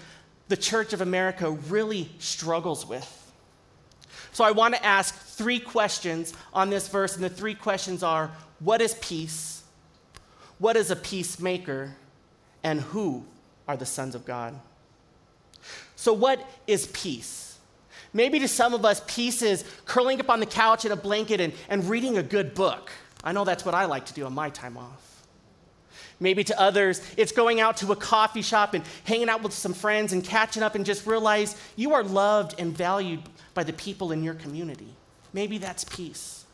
the 0.48 0.56
Church 0.56 0.94
of 0.94 1.02
America 1.02 1.50
really 1.50 2.08
struggles 2.18 2.86
with. 2.86 3.19
So 4.32 4.44
I 4.44 4.52
want 4.52 4.74
to 4.74 4.84
ask 4.84 5.14
three 5.14 5.58
questions 5.58 6.34
on 6.52 6.70
this 6.70 6.88
verse, 6.88 7.14
and 7.14 7.24
the 7.24 7.30
three 7.30 7.54
questions 7.54 8.02
are 8.02 8.30
what 8.60 8.80
is 8.80 8.94
peace? 8.94 9.62
What 10.58 10.76
is 10.76 10.90
a 10.90 10.96
peacemaker? 10.96 11.96
And 12.62 12.80
who 12.80 13.24
are 13.66 13.76
the 13.76 13.86
sons 13.86 14.14
of 14.14 14.26
God? 14.26 14.58
So, 15.96 16.12
what 16.12 16.46
is 16.66 16.86
peace? 16.88 17.58
Maybe 18.12 18.38
to 18.40 18.48
some 18.48 18.74
of 18.74 18.84
us, 18.84 19.02
peace 19.06 19.40
is 19.42 19.64
curling 19.84 20.20
up 20.20 20.30
on 20.30 20.40
the 20.40 20.46
couch 20.46 20.84
in 20.84 20.92
a 20.92 20.96
blanket 20.96 21.40
and, 21.40 21.52
and 21.68 21.88
reading 21.88 22.18
a 22.18 22.22
good 22.22 22.54
book. 22.54 22.90
I 23.22 23.32
know 23.32 23.44
that's 23.44 23.64
what 23.64 23.74
I 23.74 23.84
like 23.84 24.06
to 24.06 24.14
do 24.14 24.26
on 24.26 24.32
my 24.32 24.50
time 24.50 24.76
off. 24.76 25.26
Maybe 26.18 26.44
to 26.44 26.60
others, 26.60 27.00
it's 27.16 27.32
going 27.32 27.60
out 27.60 27.78
to 27.78 27.92
a 27.92 27.96
coffee 27.96 28.42
shop 28.42 28.74
and 28.74 28.84
hanging 29.04 29.28
out 29.28 29.42
with 29.42 29.52
some 29.52 29.72
friends 29.72 30.12
and 30.12 30.22
catching 30.22 30.62
up 30.62 30.74
and 30.74 30.84
just 30.84 31.06
realize 31.06 31.56
you 31.76 31.94
are 31.94 32.02
loved 32.02 32.58
and 32.58 32.76
valued 32.76 33.22
by 33.60 33.64
the 33.64 33.72
people 33.74 34.10
in 34.10 34.24
your 34.24 34.32
community. 34.32 34.88
Maybe 35.34 35.58
that's 35.58 35.84
peace. 35.84 36.46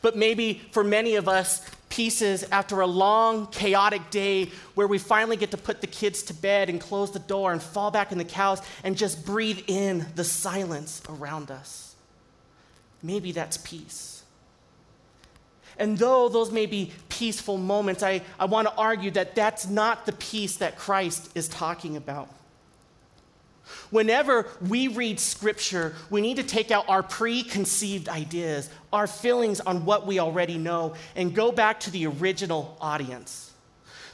But 0.00 0.16
maybe 0.16 0.62
for 0.70 0.82
many 0.82 1.16
of 1.16 1.28
us, 1.28 1.60
peace 1.90 2.22
is 2.22 2.42
after 2.50 2.80
a 2.80 2.86
long, 2.86 3.48
chaotic 3.48 4.08
day 4.08 4.50
where 4.76 4.86
we 4.86 4.96
finally 4.96 5.36
get 5.36 5.50
to 5.50 5.58
put 5.58 5.82
the 5.82 5.86
kids 5.86 6.22
to 6.22 6.32
bed 6.32 6.70
and 6.70 6.80
close 6.80 7.10
the 7.10 7.18
door 7.18 7.52
and 7.52 7.62
fall 7.62 7.90
back 7.90 8.12
in 8.12 8.16
the 8.16 8.24
couch 8.24 8.60
and 8.82 8.96
just 8.96 9.26
breathe 9.26 9.60
in 9.66 10.06
the 10.14 10.24
silence 10.24 11.02
around 11.10 11.50
us. 11.50 11.94
Maybe 13.02 13.30
that's 13.32 13.58
peace. 13.58 14.22
And 15.78 15.98
though 15.98 16.30
those 16.30 16.50
may 16.50 16.64
be 16.64 16.92
peaceful 17.10 17.58
moments, 17.58 18.02
I, 18.02 18.22
I 18.40 18.46
want 18.46 18.68
to 18.68 18.74
argue 18.74 19.10
that 19.10 19.34
that's 19.34 19.68
not 19.68 20.06
the 20.06 20.12
peace 20.12 20.56
that 20.56 20.78
Christ 20.78 21.30
is 21.34 21.46
talking 21.46 21.98
about. 21.98 22.30
Whenever 23.90 24.46
we 24.68 24.88
read 24.88 25.18
scripture, 25.18 25.94
we 26.10 26.20
need 26.20 26.36
to 26.36 26.42
take 26.42 26.70
out 26.70 26.88
our 26.88 27.02
preconceived 27.02 28.08
ideas, 28.08 28.68
our 28.92 29.06
feelings 29.06 29.60
on 29.60 29.84
what 29.84 30.06
we 30.06 30.18
already 30.18 30.58
know, 30.58 30.94
and 31.16 31.34
go 31.34 31.50
back 31.50 31.80
to 31.80 31.90
the 31.90 32.06
original 32.06 32.76
audience. 32.80 33.52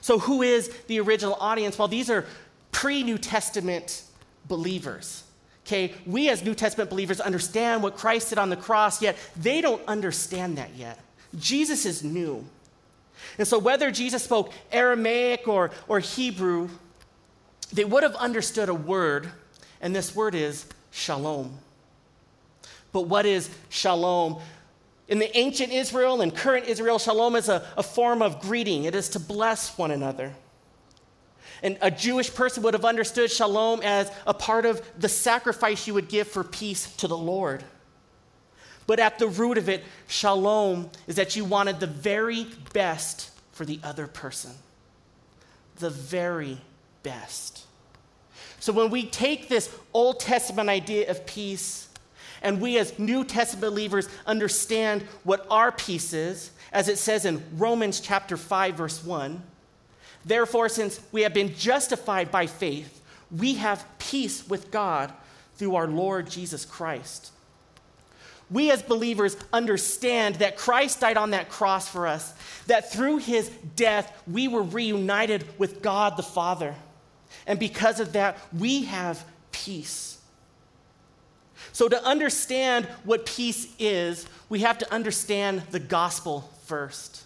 So, 0.00 0.18
who 0.18 0.42
is 0.42 0.68
the 0.86 1.00
original 1.00 1.34
audience? 1.40 1.78
Well, 1.78 1.88
these 1.88 2.10
are 2.10 2.26
pre 2.72 3.02
New 3.02 3.18
Testament 3.18 4.02
believers. 4.46 5.24
Okay, 5.66 5.94
we 6.06 6.28
as 6.28 6.42
New 6.42 6.54
Testament 6.54 6.90
believers 6.90 7.20
understand 7.20 7.82
what 7.82 7.96
Christ 7.96 8.30
did 8.30 8.38
on 8.38 8.50
the 8.50 8.56
cross, 8.56 9.02
yet 9.02 9.16
they 9.36 9.60
don't 9.60 9.82
understand 9.86 10.58
that 10.58 10.74
yet. 10.74 10.98
Jesus 11.38 11.86
is 11.86 12.02
new. 12.02 12.44
And 13.38 13.46
so, 13.46 13.58
whether 13.58 13.90
Jesus 13.90 14.22
spoke 14.22 14.52
Aramaic 14.72 15.46
or, 15.46 15.70
or 15.86 16.00
Hebrew, 16.00 16.68
they 17.72 17.84
would 17.84 18.02
have 18.02 18.14
understood 18.16 18.68
a 18.68 18.74
word 18.74 19.30
and 19.80 19.94
this 19.94 20.14
word 20.14 20.34
is 20.34 20.66
shalom. 20.90 21.58
But 22.92 23.02
what 23.02 23.26
is 23.26 23.50
shalom? 23.68 24.40
In 25.08 25.18
the 25.18 25.36
ancient 25.36 25.72
Israel 25.72 26.20
and 26.20 26.34
current 26.34 26.66
Israel, 26.66 26.98
shalom 26.98 27.36
is 27.36 27.48
a, 27.48 27.66
a 27.76 27.82
form 27.82 28.22
of 28.22 28.40
greeting, 28.40 28.84
it 28.84 28.94
is 28.94 29.08
to 29.10 29.20
bless 29.20 29.76
one 29.76 29.90
another. 29.90 30.32
And 31.62 31.76
a 31.82 31.90
Jewish 31.90 32.32
person 32.32 32.62
would 32.62 32.74
have 32.74 32.84
understood 32.84 33.30
shalom 33.30 33.80
as 33.82 34.10
a 34.26 34.32
part 34.32 34.64
of 34.64 34.82
the 34.98 35.08
sacrifice 35.08 35.86
you 35.86 35.94
would 35.94 36.08
give 36.08 36.26
for 36.26 36.42
peace 36.42 36.94
to 36.96 37.08
the 37.08 37.16
Lord. 37.16 37.62
But 38.86 38.98
at 38.98 39.18
the 39.18 39.28
root 39.28 39.58
of 39.58 39.68
it, 39.68 39.84
shalom 40.08 40.90
is 41.06 41.16
that 41.16 41.36
you 41.36 41.44
wanted 41.44 41.78
the 41.80 41.86
very 41.86 42.46
best 42.72 43.30
for 43.52 43.64
the 43.64 43.78
other 43.84 44.06
person. 44.06 44.52
The 45.76 45.90
very 45.90 46.58
best. 47.02 47.66
So 48.60 48.72
when 48.72 48.90
we 48.90 49.06
take 49.06 49.48
this 49.48 49.74
Old 49.92 50.20
Testament 50.20 50.68
idea 50.68 51.10
of 51.10 51.26
peace, 51.26 51.88
and 52.42 52.60
we 52.60 52.78
as 52.78 52.98
New 52.98 53.24
Testament 53.24 53.62
believers 53.62 54.08
understand 54.26 55.02
what 55.24 55.46
our 55.50 55.72
peace 55.72 56.12
is, 56.12 56.50
as 56.72 56.88
it 56.88 56.98
says 56.98 57.24
in 57.24 57.42
Romans 57.56 58.00
chapter 58.00 58.36
5, 58.36 58.74
verse 58.74 59.04
1. 59.04 59.42
Therefore, 60.24 60.68
since 60.68 61.00
we 61.10 61.22
have 61.22 61.34
been 61.34 61.54
justified 61.54 62.30
by 62.30 62.46
faith, 62.46 63.00
we 63.34 63.54
have 63.54 63.86
peace 63.98 64.46
with 64.48 64.70
God 64.70 65.12
through 65.56 65.76
our 65.76 65.88
Lord 65.88 66.30
Jesus 66.30 66.64
Christ. 66.64 67.32
We 68.50 68.70
as 68.70 68.82
believers 68.82 69.36
understand 69.52 70.36
that 70.36 70.56
Christ 70.56 71.00
died 71.00 71.16
on 71.16 71.30
that 71.30 71.48
cross 71.48 71.88
for 71.88 72.06
us, 72.06 72.34
that 72.66 72.92
through 72.92 73.18
his 73.18 73.48
death, 73.76 74.22
we 74.26 74.48
were 74.48 74.62
reunited 74.62 75.46
with 75.58 75.82
God 75.82 76.16
the 76.16 76.22
Father. 76.22 76.74
And 77.46 77.58
because 77.58 78.00
of 78.00 78.12
that, 78.12 78.38
we 78.56 78.84
have 78.84 79.24
peace. 79.52 80.18
So, 81.72 81.88
to 81.88 82.02
understand 82.04 82.86
what 83.04 83.26
peace 83.26 83.68
is, 83.78 84.26
we 84.48 84.60
have 84.60 84.78
to 84.78 84.92
understand 84.92 85.62
the 85.70 85.78
gospel 85.78 86.50
first. 86.64 87.24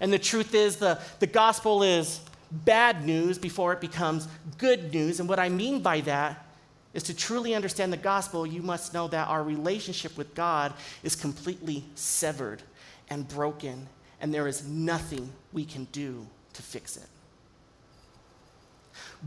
And 0.00 0.12
the 0.12 0.18
truth 0.18 0.54
is, 0.54 0.76
the, 0.76 0.98
the 1.20 1.26
gospel 1.26 1.82
is 1.82 2.20
bad 2.50 3.04
news 3.04 3.38
before 3.38 3.72
it 3.72 3.80
becomes 3.80 4.28
good 4.58 4.92
news. 4.92 5.20
And 5.20 5.28
what 5.28 5.38
I 5.38 5.48
mean 5.48 5.80
by 5.80 6.00
that 6.02 6.46
is 6.92 7.02
to 7.04 7.14
truly 7.14 7.54
understand 7.54 7.92
the 7.92 7.96
gospel, 7.98 8.46
you 8.46 8.62
must 8.62 8.94
know 8.94 9.08
that 9.08 9.28
our 9.28 9.42
relationship 9.42 10.16
with 10.16 10.34
God 10.34 10.72
is 11.02 11.16
completely 11.16 11.84
severed 11.94 12.62
and 13.10 13.26
broken, 13.28 13.88
and 14.20 14.32
there 14.32 14.46
is 14.46 14.66
nothing 14.66 15.30
we 15.52 15.64
can 15.64 15.84
do 15.90 16.26
to 16.52 16.62
fix 16.62 16.96
it. 16.96 17.08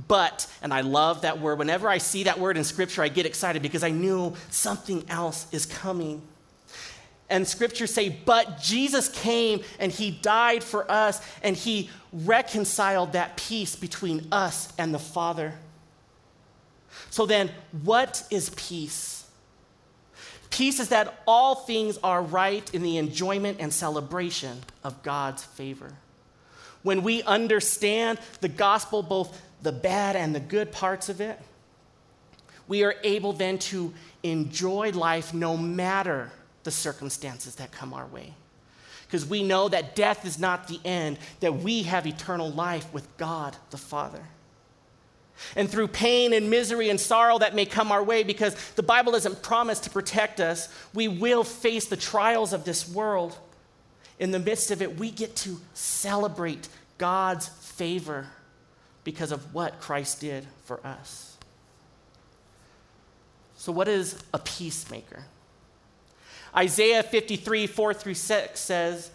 But, 0.08 0.48
and 0.62 0.74
I 0.74 0.82
love 0.82 1.22
that 1.22 1.40
word. 1.40 1.58
Whenever 1.58 1.90
I 1.90 1.98
see 1.98 2.24
that 2.24 2.40
word 2.40 2.58
in 2.58 2.64
Scripture, 2.64 3.02
I 3.02 3.08
get 3.08 3.26
excited 3.26 3.62
because 3.62 3.84
I 3.84 3.90
knew 3.90 4.36
something 4.50 5.04
else 5.10 5.48
is 5.52 5.66
coming. 5.66 6.22
And 7.30 7.46
scriptures 7.46 7.94
say, 7.94 8.10
but 8.10 8.62
Jesus 8.62 9.10
came 9.10 9.62
and 9.80 9.92
he 9.92 10.12
died 10.12 10.64
for 10.64 10.90
us 10.90 11.22
and 11.44 11.58
he 11.58 11.90
reconciled 12.14 13.14
that 13.14 13.36
peace 13.36 13.76
between 13.76 14.28
us 14.32 14.72
and 14.78 14.94
the 14.94 15.00
Father. 15.00 15.54
So 17.10 17.26
then, 17.26 17.52
what 17.84 18.24
is 18.32 18.50
peace? 18.52 19.26
Peace 20.50 20.80
is 20.80 20.90
that 20.90 21.22
all 21.28 21.56
things 21.56 22.00
are 22.02 22.22
right 22.22 22.74
in 22.74 22.82
the 22.82 22.98
enjoyment 22.98 23.58
and 23.60 23.74
celebration 23.74 24.62
of 24.84 25.04
God's 25.04 25.44
favor. 25.44 25.94
When 26.88 27.04
we 27.04 27.22
understand 27.24 28.18
the 28.40 28.48
gospel, 28.48 29.04
both 29.04 29.42
the 29.62 29.74
bad 29.74 30.16
and 30.16 30.34
the 30.34 30.40
good 30.40 30.72
parts 30.72 31.10
of 31.10 31.20
it, 31.20 31.38
we 32.70 32.86
are 32.86 32.96
able 33.04 33.34
then 33.34 33.58
to 33.58 33.94
enjoy 34.24 34.92
life 34.92 35.34
no 35.34 35.58
matter 35.58 36.32
the 36.64 36.72
circumstances 36.72 37.56
that 37.56 37.74
come 37.74 37.94
our 37.94 38.06
way. 38.06 38.34
Because 39.06 39.26
we 39.26 39.44
know 39.44 39.68
that 39.68 39.98
death 39.98 40.26
is 40.26 40.40
not 40.40 40.70
the 40.70 40.80
end, 40.86 41.20
that 41.42 41.58
we 41.58 41.84
have 41.84 42.08
eternal 42.08 42.52
life 42.52 42.94
with 42.94 43.18
God 43.18 43.58
the 43.72 43.78
Father. 43.78 44.24
And 45.58 45.70
through 45.70 45.90
pain 45.90 46.32
and 46.32 46.50
misery 46.50 46.90
and 46.90 47.02
sorrow 47.02 47.38
that 47.40 47.54
may 47.54 47.66
come 47.66 47.92
our 47.92 48.02
way, 48.02 48.24
because 48.24 48.56
the 48.76 48.82
Bible 48.82 49.12
doesn't 49.12 49.44
promise 49.44 49.82
to 49.82 49.90
protect 49.90 50.40
us, 50.40 50.74
we 50.94 51.10
will 51.10 51.44
face 51.44 51.84
the 51.84 51.98
trials 51.98 52.54
of 52.54 52.64
this 52.64 52.88
world. 52.88 53.38
In 54.20 54.32
the 54.32 54.40
midst 54.40 54.72
of 54.72 54.82
it, 54.82 54.98
we 54.98 55.12
get 55.12 55.36
to 55.38 55.60
celebrate 55.76 56.70
God's 56.98 57.48
favor 57.48 58.28
because 59.04 59.32
of 59.32 59.54
what 59.54 59.80
Christ 59.80 60.22
did 60.22 60.46
for 60.66 60.86
us. 60.86 61.38
So, 63.56 63.72
what 63.72 63.88
is 63.88 64.22
a 64.34 64.40
peacemaker? 64.40 65.24
Isaiah 66.56 67.04
53, 67.04 67.68
4 67.68 67.94
through 67.94 68.14
6 68.16 68.60
says, 68.60 69.12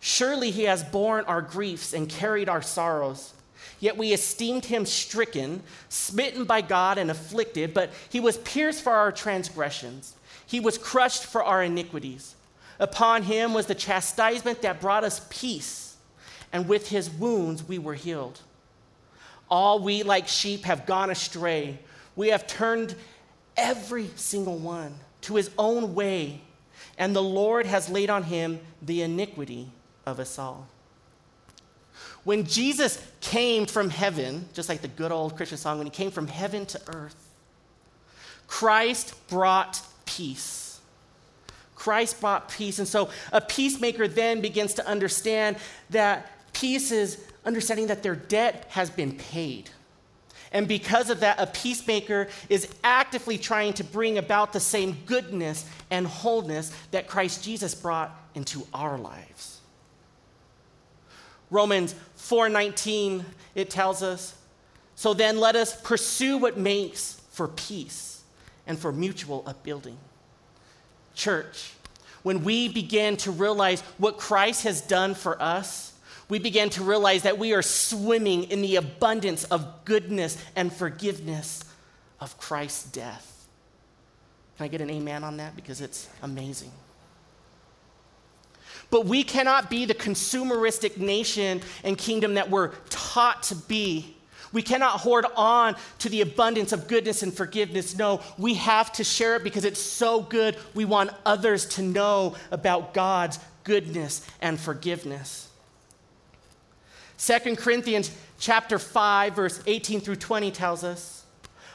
Surely 0.00 0.50
he 0.50 0.64
has 0.64 0.84
borne 0.84 1.24
our 1.24 1.42
griefs 1.42 1.92
and 1.92 2.08
carried 2.08 2.48
our 2.48 2.62
sorrows. 2.62 3.34
Yet 3.80 3.96
we 3.96 4.12
esteemed 4.12 4.64
him 4.64 4.86
stricken, 4.86 5.62
smitten 5.88 6.44
by 6.44 6.60
God, 6.60 6.98
and 6.98 7.10
afflicted, 7.10 7.74
but 7.74 7.90
he 8.08 8.20
was 8.20 8.38
pierced 8.38 8.82
for 8.82 8.92
our 8.92 9.12
transgressions. 9.12 10.14
He 10.46 10.60
was 10.60 10.78
crushed 10.78 11.26
for 11.26 11.42
our 11.42 11.62
iniquities. 11.62 12.34
Upon 12.78 13.24
him 13.24 13.52
was 13.54 13.66
the 13.66 13.74
chastisement 13.74 14.62
that 14.62 14.80
brought 14.80 15.04
us 15.04 15.26
peace, 15.28 15.83
and 16.54 16.68
with 16.68 16.88
his 16.88 17.10
wounds 17.10 17.66
we 17.66 17.78
were 17.78 17.94
healed. 17.94 18.40
All 19.50 19.80
we, 19.80 20.04
like 20.04 20.28
sheep, 20.28 20.64
have 20.64 20.86
gone 20.86 21.10
astray. 21.10 21.80
We 22.16 22.28
have 22.28 22.46
turned 22.46 22.94
every 23.56 24.08
single 24.14 24.56
one 24.56 24.94
to 25.22 25.34
his 25.34 25.50
own 25.58 25.96
way, 25.96 26.40
and 26.96 27.14
the 27.14 27.22
Lord 27.22 27.66
has 27.66 27.90
laid 27.90 28.08
on 28.08 28.22
him 28.22 28.60
the 28.80 29.02
iniquity 29.02 29.68
of 30.06 30.20
us 30.20 30.38
all. 30.38 30.68
When 32.22 32.44
Jesus 32.44 33.04
came 33.20 33.66
from 33.66 33.90
heaven, 33.90 34.48
just 34.54 34.68
like 34.68 34.80
the 34.80 34.88
good 34.88 35.10
old 35.10 35.36
Christian 35.36 35.58
song, 35.58 35.78
when 35.78 35.88
he 35.88 35.90
came 35.90 36.12
from 36.12 36.28
heaven 36.28 36.66
to 36.66 36.80
earth, 36.94 37.16
Christ 38.46 39.14
brought 39.26 39.82
peace. 40.06 40.80
Christ 41.74 42.20
brought 42.20 42.48
peace. 42.48 42.78
And 42.78 42.88
so 42.88 43.10
a 43.32 43.40
peacemaker 43.40 44.06
then 44.06 44.40
begins 44.40 44.74
to 44.74 44.86
understand 44.86 45.56
that 45.90 46.30
peace 46.54 46.90
is 46.90 47.22
understanding 47.44 47.88
that 47.88 48.02
their 48.02 48.16
debt 48.16 48.66
has 48.70 48.88
been 48.88 49.12
paid. 49.12 49.68
And 50.54 50.68
because 50.68 51.10
of 51.10 51.20
that, 51.20 51.40
a 51.40 51.48
peacemaker 51.48 52.28
is 52.48 52.68
actively 52.84 53.36
trying 53.36 53.72
to 53.74 53.84
bring 53.84 54.18
about 54.18 54.52
the 54.52 54.60
same 54.60 54.96
goodness 55.04 55.66
and 55.90 56.06
wholeness 56.06 56.72
that 56.92 57.08
Christ 57.08 57.42
Jesus 57.42 57.74
brought 57.74 58.16
into 58.34 58.66
our 58.72 58.96
lives. 58.96 59.58
Romans 61.50 61.94
4:19 62.16 63.26
it 63.54 63.68
tells 63.68 64.02
us, 64.02 64.34
"So 64.94 65.12
then 65.12 65.38
let 65.38 65.56
us 65.56 65.74
pursue 65.74 66.38
what 66.38 66.56
makes 66.56 67.16
for 67.30 67.48
peace 67.48 68.22
and 68.66 68.78
for 68.78 68.92
mutual 68.92 69.42
upbuilding." 69.46 69.98
Church, 71.14 71.72
when 72.22 72.44
we 72.44 72.68
begin 72.68 73.16
to 73.18 73.32
realize 73.32 73.80
what 73.98 74.18
Christ 74.18 74.62
has 74.62 74.80
done 74.80 75.16
for 75.16 75.40
us, 75.42 75.93
we 76.28 76.38
begin 76.38 76.70
to 76.70 76.82
realize 76.82 77.22
that 77.22 77.38
we 77.38 77.52
are 77.52 77.62
swimming 77.62 78.44
in 78.44 78.62
the 78.62 78.76
abundance 78.76 79.44
of 79.44 79.84
goodness 79.84 80.42
and 80.56 80.72
forgiveness 80.72 81.64
of 82.20 82.38
Christ's 82.38 82.84
death. 82.90 83.46
Can 84.56 84.64
I 84.64 84.68
get 84.68 84.80
an 84.80 84.90
amen 84.90 85.24
on 85.24 85.36
that? 85.38 85.56
Because 85.56 85.80
it's 85.80 86.08
amazing. 86.22 86.70
But 88.90 89.06
we 89.06 89.24
cannot 89.24 89.70
be 89.70 89.84
the 89.84 89.94
consumeristic 89.94 90.98
nation 90.98 91.60
and 91.82 91.98
kingdom 91.98 92.34
that 92.34 92.50
we're 92.50 92.68
taught 92.90 93.42
to 93.44 93.56
be. 93.56 94.14
We 94.52 94.62
cannot 94.62 95.00
hoard 95.00 95.26
on 95.34 95.74
to 95.98 96.08
the 96.08 96.20
abundance 96.20 96.72
of 96.72 96.86
goodness 96.86 97.24
and 97.24 97.34
forgiveness. 97.34 97.98
No, 97.98 98.20
we 98.38 98.54
have 98.54 98.92
to 98.92 99.04
share 99.04 99.34
it 99.34 99.42
because 99.42 99.64
it's 99.64 99.80
so 99.80 100.20
good. 100.20 100.56
We 100.74 100.84
want 100.84 101.10
others 101.26 101.66
to 101.70 101.82
know 101.82 102.36
about 102.52 102.94
God's 102.94 103.40
goodness 103.64 104.24
and 104.40 104.60
forgiveness. 104.60 105.48
2 107.18 107.56
Corinthians 107.56 108.10
chapter 108.38 108.78
5 108.78 109.34
verse 109.34 109.62
18 109.66 110.00
through 110.00 110.16
20 110.16 110.50
tells 110.50 110.84
us 110.84 111.24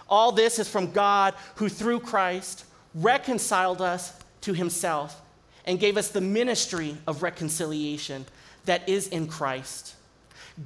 all 0.09 0.31
this 0.31 0.59
is 0.59 0.67
from 0.67 0.91
God 0.91 1.35
who 1.55 1.69
through 1.69 1.99
Christ 1.99 2.65
reconciled 2.95 3.81
us 3.81 4.13
to 4.41 4.53
himself 4.53 5.21
and 5.65 5.79
gave 5.79 5.97
us 5.97 6.09
the 6.09 6.21
ministry 6.21 6.97
of 7.05 7.21
reconciliation 7.21 8.25
that 8.65 8.87
is 8.89 9.07
in 9.07 9.27
Christ. 9.27 9.95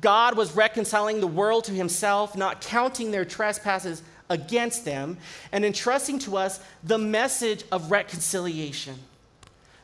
God 0.01 0.36
was 0.38 0.56
reconciling 0.56 1.20
the 1.20 1.27
world 1.27 1.65
to 1.65 1.72
himself, 1.72 2.36
not 2.36 2.62
counting 2.62 3.12
their 3.12 3.25
trespasses 3.25 4.01
against 4.30 4.86
them, 4.86 5.18
and 5.51 5.63
entrusting 5.65 6.20
to 6.20 6.38
us 6.38 6.60
the 6.84 6.98
message 6.98 7.63
of 7.72 7.92
reconciliation. 7.92 8.96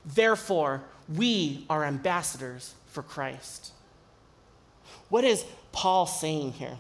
Therefore, 0.06 0.82
we 1.14 1.66
are 1.70 1.84
ambassadors 1.84 2.74
for 2.88 3.04
Christ. 3.04 3.74
What 5.10 5.24
is 5.24 5.44
Paul 5.72 6.06
saying 6.06 6.54
here? 6.54 6.78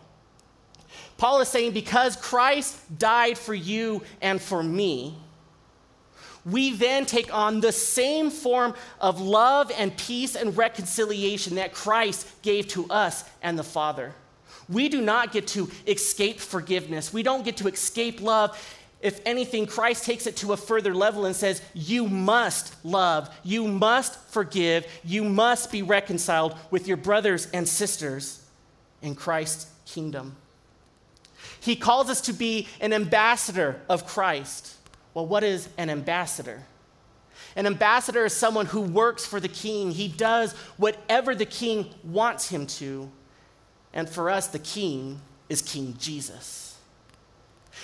Paul 1.18 1.42
is 1.42 1.50
saying, 1.50 1.74
because 1.74 2.16
Christ 2.16 2.78
died 2.98 3.38
for 3.38 3.54
you 3.54 4.02
and 4.22 4.42
for 4.42 4.64
me, 4.64 5.18
we 6.46 6.72
then 6.72 7.06
take 7.06 7.34
on 7.34 7.60
the 7.60 7.72
same 7.72 8.30
form 8.32 8.74
of 9.02 9.20
love 9.20 9.72
and 9.78 9.96
peace 9.98 10.36
and 10.36 10.56
reconciliation 10.56 11.56
that 11.56 11.74
Christ 11.74 12.28
gave 12.42 12.68
to 12.70 12.88
us 12.90 13.26
and 13.42 13.60
the 13.60 13.64
Father. 13.64 14.13
We 14.70 14.88
do 14.88 15.02
not 15.02 15.32
get 15.32 15.48
to 15.48 15.70
escape 15.88 16.39
forgiveness. 16.39 17.12
We 17.12 17.24
don't 17.24 17.44
get 17.44 17.58
to 17.58 17.68
escape 17.68 18.22
love. 18.22 18.58
If 19.02 19.22
anything, 19.26 19.66
Christ 19.66 20.04
takes 20.04 20.28
it 20.28 20.36
to 20.38 20.52
a 20.52 20.58
further 20.58 20.94
level 20.94 21.26
and 21.26 21.36
says, 21.36 21.62
You 21.74 22.08
must 22.08 22.74
love, 22.84 23.34
you 23.44 23.68
must 23.68 24.20
forgive, 24.30 24.86
you 25.04 25.24
must 25.24 25.72
be 25.72 25.82
reconciled 25.82 26.58
with 26.70 26.88
your 26.88 26.98
brothers 26.98 27.48
and 27.54 27.68
sisters 27.68 28.46
in 29.02 29.16
Christ's 29.16 29.72
kingdom. 29.86 30.36
He 31.62 31.76
calls 31.76 32.10
us 32.10 32.22
to 32.22 32.34
be 32.34 32.68
an 32.82 32.94
ambassador 32.94 33.82
of 33.88 34.06
Christ. 34.06 34.76
Well, 35.14 35.26
what 35.26 35.44
is 35.44 35.70
an 35.78 35.90
ambassador? 35.90 36.64
An 37.56 37.66
ambassador 37.66 38.26
is 38.26 38.34
someone 38.34 38.68
who 38.68 38.82
works 38.82 39.26
for 39.26 39.40
the 39.40 39.48
king. 39.48 39.92
He 39.92 40.08
does 40.08 40.54
whatever 40.78 41.34
the 41.34 41.46
king 41.46 41.94
wants 42.04 42.50
him 42.50 42.68
to. 42.68 43.10
And 43.94 44.10
for 44.10 44.30
us, 44.30 44.48
the 44.48 44.60
king 44.60 45.22
is 45.50 45.62
King 45.62 45.96
Jesus. 45.98 46.68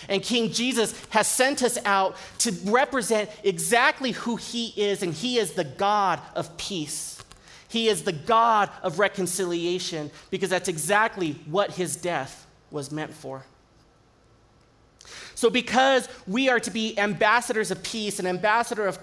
And 0.10 0.22
King 0.22 0.52
Jesus 0.52 0.94
has 1.10 1.28
sent 1.28 1.64
us 1.64 1.78
out 1.86 2.16
to 2.40 2.52
represent 2.66 3.30
exactly 3.44 4.12
who 4.12 4.36
he 4.36 4.74
is, 4.76 5.04
and 5.04 5.14
he 5.14 5.38
is 5.38 5.54
the 5.54 5.64
God 5.64 6.20
of 6.36 6.56
peace. 6.58 7.24
He 7.68 7.88
is 7.90 8.04
the 8.04 8.14
God 8.14 8.70
of 8.84 9.00
reconciliation 9.00 10.12
because 10.30 10.50
that's 10.50 10.70
exactly 10.70 11.34
what 11.46 11.72
his 11.72 11.96
death 11.96 12.46
was 12.72 12.92
meant 12.92 13.14
for. 13.14 13.44
So, 15.36 15.50
because 15.50 16.08
we 16.26 16.48
are 16.50 16.60
to 16.62 16.72
be 16.72 16.98
ambassadors 16.98 17.70
of 17.70 17.84
peace, 17.84 18.20
an 18.20 18.28
ambassador 18.28 18.88
of 18.88 19.02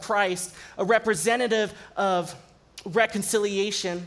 Christ, 0.00 0.54
a 0.78 0.84
representative 0.84 1.74
of 1.96 2.34
reconciliation, 2.84 4.06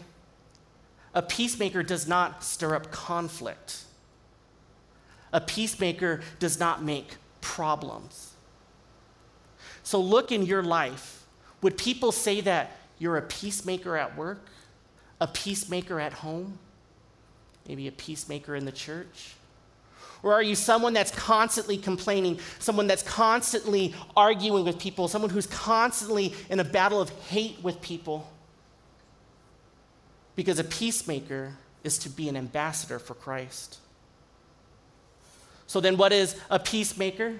a 1.13 1.21
peacemaker 1.21 1.84
does 1.84 2.08
not 2.08 2.43
stir 2.43 2.76
up 2.76 2.91
conflict. 2.91 3.85
A 5.36 5.41
peacemaker 5.41 6.21
does 6.39 6.62
not 6.62 6.82
make 6.82 7.17
problems. 7.41 8.32
So 9.84 10.00
look 10.00 10.32
in 10.32 10.45
your 10.45 10.63
life. 10.63 11.26
Would 11.62 11.78
people 11.78 12.13
say 12.13 12.39
that 12.39 12.71
you're 13.00 13.17
a 13.17 13.21
peacemaker 13.21 13.98
at 13.98 14.17
work, 14.17 14.48
a 15.19 15.28
peacemaker 15.28 16.00
at 16.00 16.13
home, 16.13 16.58
maybe 17.67 17.86
a 17.89 17.91
peacemaker 17.91 18.56
in 18.56 18.63
the 18.63 18.71
church? 18.71 19.34
Or 20.24 20.32
are 20.32 20.41
you 20.41 20.56
someone 20.56 20.93
that's 20.93 21.12
constantly 21.12 21.78
complaining, 21.78 22.39
someone 22.60 22.88
that's 22.88 23.04
constantly 23.04 23.93
arguing 24.15 24.63
with 24.63 24.80
people, 24.80 25.10
someone 25.10 25.30
who's 25.30 25.48
constantly 25.48 26.34
in 26.50 26.62
a 26.62 26.63
battle 26.63 27.02
of 27.02 27.10
hate 27.10 27.62
with 27.62 27.82
people? 27.82 28.32
Because 30.38 30.60
a 30.60 30.63
peacemaker 30.63 31.56
is 31.84 31.98
to 32.00 32.10
be 32.10 32.30
an 32.30 32.38
ambassador 32.38 33.00
for 33.00 33.15
Christ. 33.15 33.80
So 35.67 35.80
then, 35.80 35.97
what 35.97 36.13
is 36.13 36.36
a 36.49 36.60
peacemaker? 36.60 37.36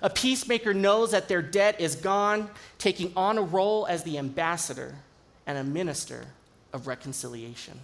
A 0.00 0.10
peacemaker 0.10 0.74
knows 0.74 1.12
that 1.12 1.28
their 1.28 1.42
debt 1.42 1.80
is 1.80 1.94
gone, 1.94 2.50
taking 2.78 3.12
on 3.16 3.38
a 3.38 3.42
role 3.42 3.86
as 3.86 4.02
the 4.02 4.18
ambassador 4.18 4.96
and 5.46 5.58
a 5.58 5.64
minister 5.64 6.26
of 6.72 6.86
reconciliation. 6.86 7.78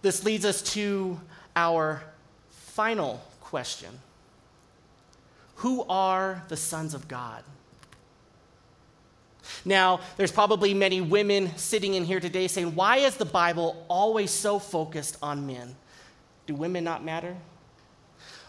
This 0.00 0.24
leads 0.24 0.44
us 0.44 0.62
to 0.74 1.20
our 1.54 2.02
final 2.50 3.22
question 3.40 3.90
Who 5.56 5.84
are 5.88 6.42
the 6.48 6.56
sons 6.56 6.94
of 6.94 7.08
God? 7.08 7.44
Now, 9.64 10.00
there's 10.16 10.32
probably 10.32 10.72
many 10.72 11.00
women 11.00 11.56
sitting 11.56 11.94
in 11.94 12.04
here 12.04 12.20
today 12.20 12.48
saying, 12.48 12.74
Why 12.74 12.98
is 12.98 13.16
the 13.16 13.24
Bible 13.24 13.84
always 13.88 14.30
so 14.30 14.58
focused 14.58 15.18
on 15.22 15.46
men? 15.46 15.76
Do 16.52 16.58
women 16.58 16.84
not 16.84 17.02
matter? 17.02 17.34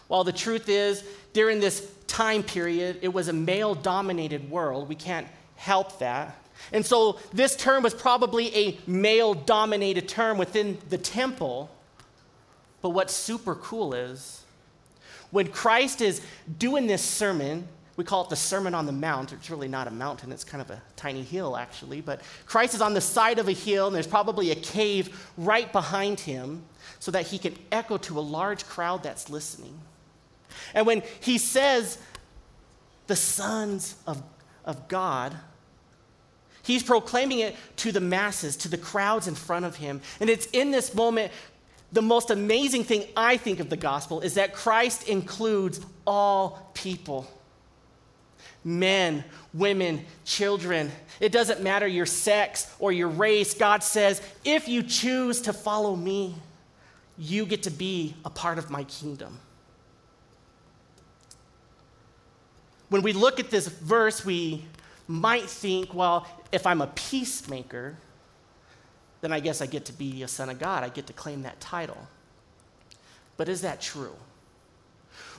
Well, 0.08 0.24
the 0.24 0.32
truth 0.32 0.68
is, 0.68 1.02
during 1.32 1.60
this 1.60 1.90
time 2.06 2.42
period, 2.42 2.98
it 3.00 3.08
was 3.08 3.28
a 3.28 3.32
male 3.32 3.74
dominated 3.74 4.50
world. 4.50 4.88
We 4.88 4.94
can't 4.94 5.26
help 5.56 5.98
that. 6.00 6.36
And 6.70 6.84
so 6.84 7.18
this 7.32 7.56
term 7.56 7.82
was 7.82 7.94
probably 7.94 8.54
a 8.54 8.78
male 8.86 9.32
dominated 9.32 10.06
term 10.06 10.36
within 10.36 10.76
the 10.90 10.98
temple. 10.98 11.70
But 12.82 12.90
what's 12.90 13.14
super 13.14 13.54
cool 13.54 13.94
is 13.94 14.42
when 15.30 15.48
Christ 15.48 16.02
is 16.02 16.20
doing 16.58 16.86
this 16.86 17.02
sermon, 17.02 17.66
we 17.96 18.04
call 18.04 18.24
it 18.24 18.30
the 18.30 18.36
Sermon 18.36 18.74
on 18.74 18.86
the 18.86 18.92
Mount. 18.92 19.32
It's 19.32 19.50
really 19.50 19.68
not 19.68 19.86
a 19.86 19.90
mountain, 19.90 20.32
it's 20.32 20.44
kind 20.44 20.60
of 20.60 20.70
a 20.70 20.82
tiny 20.96 21.22
hill, 21.22 21.56
actually. 21.56 22.00
But 22.00 22.22
Christ 22.46 22.74
is 22.74 22.80
on 22.80 22.94
the 22.94 23.00
side 23.00 23.38
of 23.38 23.48
a 23.48 23.52
hill, 23.52 23.86
and 23.86 23.94
there's 23.94 24.06
probably 24.06 24.50
a 24.50 24.56
cave 24.56 25.30
right 25.36 25.70
behind 25.72 26.20
him 26.20 26.64
so 26.98 27.10
that 27.12 27.26
he 27.26 27.38
can 27.38 27.54
echo 27.70 27.96
to 27.98 28.18
a 28.18 28.20
large 28.20 28.66
crowd 28.66 29.02
that's 29.02 29.30
listening. 29.30 29.78
And 30.74 30.86
when 30.86 31.02
he 31.20 31.38
says 31.38 31.98
the 33.06 33.16
sons 33.16 33.96
of, 34.06 34.22
of 34.64 34.88
God, 34.88 35.36
he's 36.62 36.82
proclaiming 36.82 37.40
it 37.40 37.54
to 37.76 37.92
the 37.92 38.00
masses, 38.00 38.56
to 38.56 38.68
the 38.68 38.78
crowds 38.78 39.28
in 39.28 39.34
front 39.34 39.64
of 39.64 39.76
him. 39.76 40.00
And 40.20 40.28
it's 40.28 40.46
in 40.46 40.70
this 40.70 40.94
moment, 40.94 41.30
the 41.92 42.02
most 42.02 42.30
amazing 42.30 42.84
thing 42.84 43.06
I 43.16 43.36
think 43.36 43.60
of 43.60 43.70
the 43.70 43.76
gospel 43.76 44.20
is 44.20 44.34
that 44.34 44.52
Christ 44.52 45.08
includes 45.08 45.80
all 46.06 46.70
people. 46.74 47.28
Men, 48.64 49.22
women, 49.52 50.04
children. 50.24 50.90
It 51.20 51.30
doesn't 51.30 51.62
matter 51.62 51.86
your 51.86 52.06
sex 52.06 52.74
or 52.78 52.92
your 52.92 53.08
race. 53.08 53.54
God 53.54 53.82
says, 53.82 54.22
if 54.44 54.66
you 54.66 54.82
choose 54.82 55.42
to 55.42 55.52
follow 55.52 55.94
me, 55.94 56.34
you 57.18 57.46
get 57.46 57.62
to 57.64 57.70
be 57.70 58.14
a 58.24 58.30
part 58.30 58.58
of 58.58 58.70
my 58.70 58.84
kingdom. 58.84 59.38
When 62.88 63.02
we 63.02 63.12
look 63.12 63.38
at 63.38 63.50
this 63.50 63.68
verse, 63.68 64.24
we 64.24 64.64
might 65.06 65.44
think, 65.48 65.92
well, 65.94 66.26
if 66.52 66.66
I'm 66.66 66.80
a 66.80 66.86
peacemaker, 66.88 67.96
then 69.20 69.32
I 69.32 69.40
guess 69.40 69.60
I 69.60 69.66
get 69.66 69.84
to 69.86 69.92
be 69.92 70.22
a 70.22 70.28
son 70.28 70.48
of 70.48 70.58
God. 70.58 70.84
I 70.84 70.88
get 70.88 71.06
to 71.08 71.12
claim 71.12 71.42
that 71.42 71.60
title. 71.60 72.08
But 73.36 73.48
is 73.48 73.62
that 73.62 73.80
true? 73.80 74.14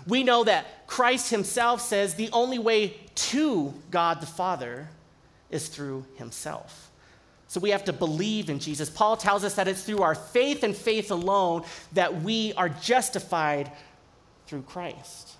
We 0.07 0.23
know 0.23 0.43
that 0.43 0.88
Christ 0.88 1.29
himself 1.29 1.81
says 1.81 2.15
the 2.15 2.29
only 2.31 2.59
way 2.59 2.97
to 3.15 3.73
God 3.91 4.21
the 4.21 4.27
Father 4.27 4.89
is 5.49 5.67
through 5.67 6.05
himself. 6.15 6.91
So 7.47 7.59
we 7.59 7.69
have 7.69 7.85
to 7.85 7.93
believe 7.93 8.49
in 8.49 8.59
Jesus. 8.59 8.89
Paul 8.89 9.17
tells 9.17 9.43
us 9.43 9.55
that 9.55 9.67
it's 9.67 9.83
through 9.83 10.01
our 10.01 10.15
faith 10.15 10.63
and 10.63 10.75
faith 10.75 11.11
alone 11.11 11.63
that 11.93 12.21
we 12.21 12.53
are 12.53 12.69
justified 12.69 13.71
through 14.47 14.63
Christ. 14.63 15.31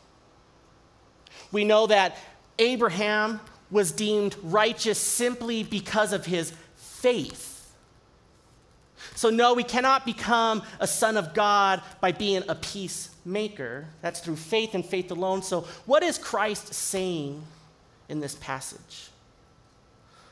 We 1.52 1.64
know 1.64 1.88
that 1.88 2.18
Abraham 2.60 3.42
was 3.72 3.92
deemed 3.92 4.36
righteous 4.44 5.00
simply 5.00 5.64
because 5.64 6.14
of 6.14 6.26
his 6.26 6.54
faith. 6.76 7.74
So, 9.16 9.30
no, 9.30 9.54
we 9.54 9.64
cannot 9.64 10.06
become 10.06 10.64
a 10.80 10.88
son 10.88 11.18
of 11.18 11.34
God 11.34 11.82
by 12.02 12.12
being 12.12 12.44
a 12.48 12.56
peacemaker. 13.26 13.86
That's 14.02 14.20
through 14.20 14.36
faith 14.36 14.76
and 14.76 14.86
faith 14.86 15.12
alone. 15.12 15.42
So, 15.42 15.62
what 15.86 16.04
is 16.04 16.18
Christ 16.18 16.74
saying 16.74 17.42
in 18.08 18.20
this 18.20 18.36
passage? 18.36 19.10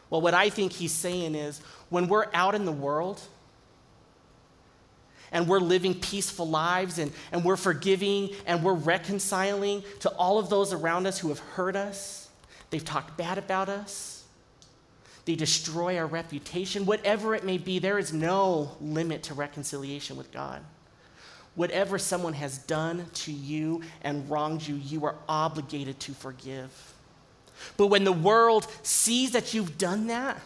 Well, 0.10 0.21
what 0.21 0.34
I 0.34 0.49
think 0.49 0.73
he's 0.73 0.91
saying 0.91 1.34
is 1.34 1.60
when 1.89 2.08
we're 2.08 2.27
out 2.34 2.53
in 2.53 2.65
the 2.65 2.71
world 2.71 3.19
and 5.32 5.47
we're 5.47 5.60
living 5.60 5.95
peaceful 5.95 6.47
lives 6.47 6.99
and, 6.99 7.12
and 7.32 7.43
we're 7.43 7.58
forgiving 7.58 8.29
and 8.45 8.63
we're 8.63 8.73
reconciling 8.73 9.84
to 10.01 10.10
all 10.10 10.38
of 10.38 10.49
those 10.49 10.71
around 10.71 11.08
us 11.08 11.17
who 11.17 11.29
have 11.29 11.39
hurt 11.39 11.75
us, 11.75 12.29
they've 12.69 12.86
talked 12.86 13.17
bad 13.17 13.39
about 13.39 13.69
us, 13.69 14.23
they 15.25 15.34
destroy 15.34 15.97
our 15.97 16.06
reputation, 16.06 16.86
whatever 16.86 17.34
it 17.34 17.43
may 17.43 17.58
be, 17.58 17.79
there 17.79 17.97
is 17.97 18.13
no 18.13 18.77
limit 18.79 19.23
to 19.23 19.34
reconciliation 19.34 20.15
with 20.15 20.32
God. 20.32 20.62
Whatever 21.55 21.99
someone 21.99 22.33
has 22.33 22.57
done 22.57 23.05
to 23.13 23.31
you 23.31 23.81
and 24.01 24.29
wronged 24.29 24.67
you, 24.67 24.75
you 24.75 25.05
are 25.05 25.15
obligated 25.29 25.99
to 26.01 26.13
forgive. 26.13 26.93
But 27.77 27.87
when 27.87 28.03
the 28.03 28.11
world 28.11 28.67
sees 28.81 29.31
that 29.31 29.53
you've 29.53 29.77
done 29.77 30.07
that, 30.07 30.41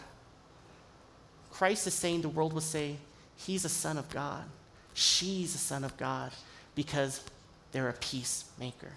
Christ 1.50 1.86
is 1.86 1.94
saying 1.94 2.22
the 2.22 2.28
world 2.28 2.52
will 2.52 2.60
say, 2.60 2.96
He's 3.36 3.64
a 3.64 3.68
son 3.68 3.96
of 3.98 4.08
God. 4.10 4.44
She's 4.94 5.54
a 5.54 5.58
son 5.58 5.84
of 5.84 5.96
God 5.96 6.32
because 6.74 7.22
they're 7.72 7.88
a 7.88 7.94
peacemaker. 7.94 8.90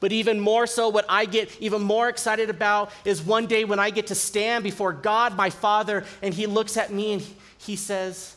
But 0.00 0.12
even 0.12 0.40
more 0.40 0.66
so, 0.66 0.88
what 0.88 1.06
I 1.08 1.26
get 1.26 1.56
even 1.60 1.82
more 1.82 2.08
excited 2.08 2.50
about 2.50 2.90
is 3.04 3.22
one 3.22 3.46
day 3.46 3.64
when 3.64 3.78
I 3.78 3.90
get 3.90 4.08
to 4.08 4.14
stand 4.14 4.64
before 4.64 4.92
God, 4.92 5.36
my 5.36 5.50
Father, 5.50 6.04
and 6.22 6.34
He 6.34 6.46
looks 6.46 6.76
at 6.76 6.92
me 6.92 7.12
and 7.12 7.26
He 7.58 7.76
says, 7.76 8.34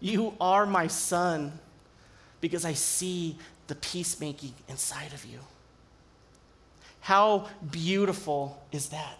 You 0.00 0.34
are 0.40 0.66
my 0.66 0.88
son 0.88 1.58
because 2.46 2.64
I 2.64 2.74
see 2.74 3.36
the 3.66 3.74
peacemaking 3.74 4.54
inside 4.68 5.12
of 5.12 5.24
you. 5.24 5.40
How 7.00 7.48
beautiful 7.70 8.62
is 8.70 8.90
that? 8.90 9.18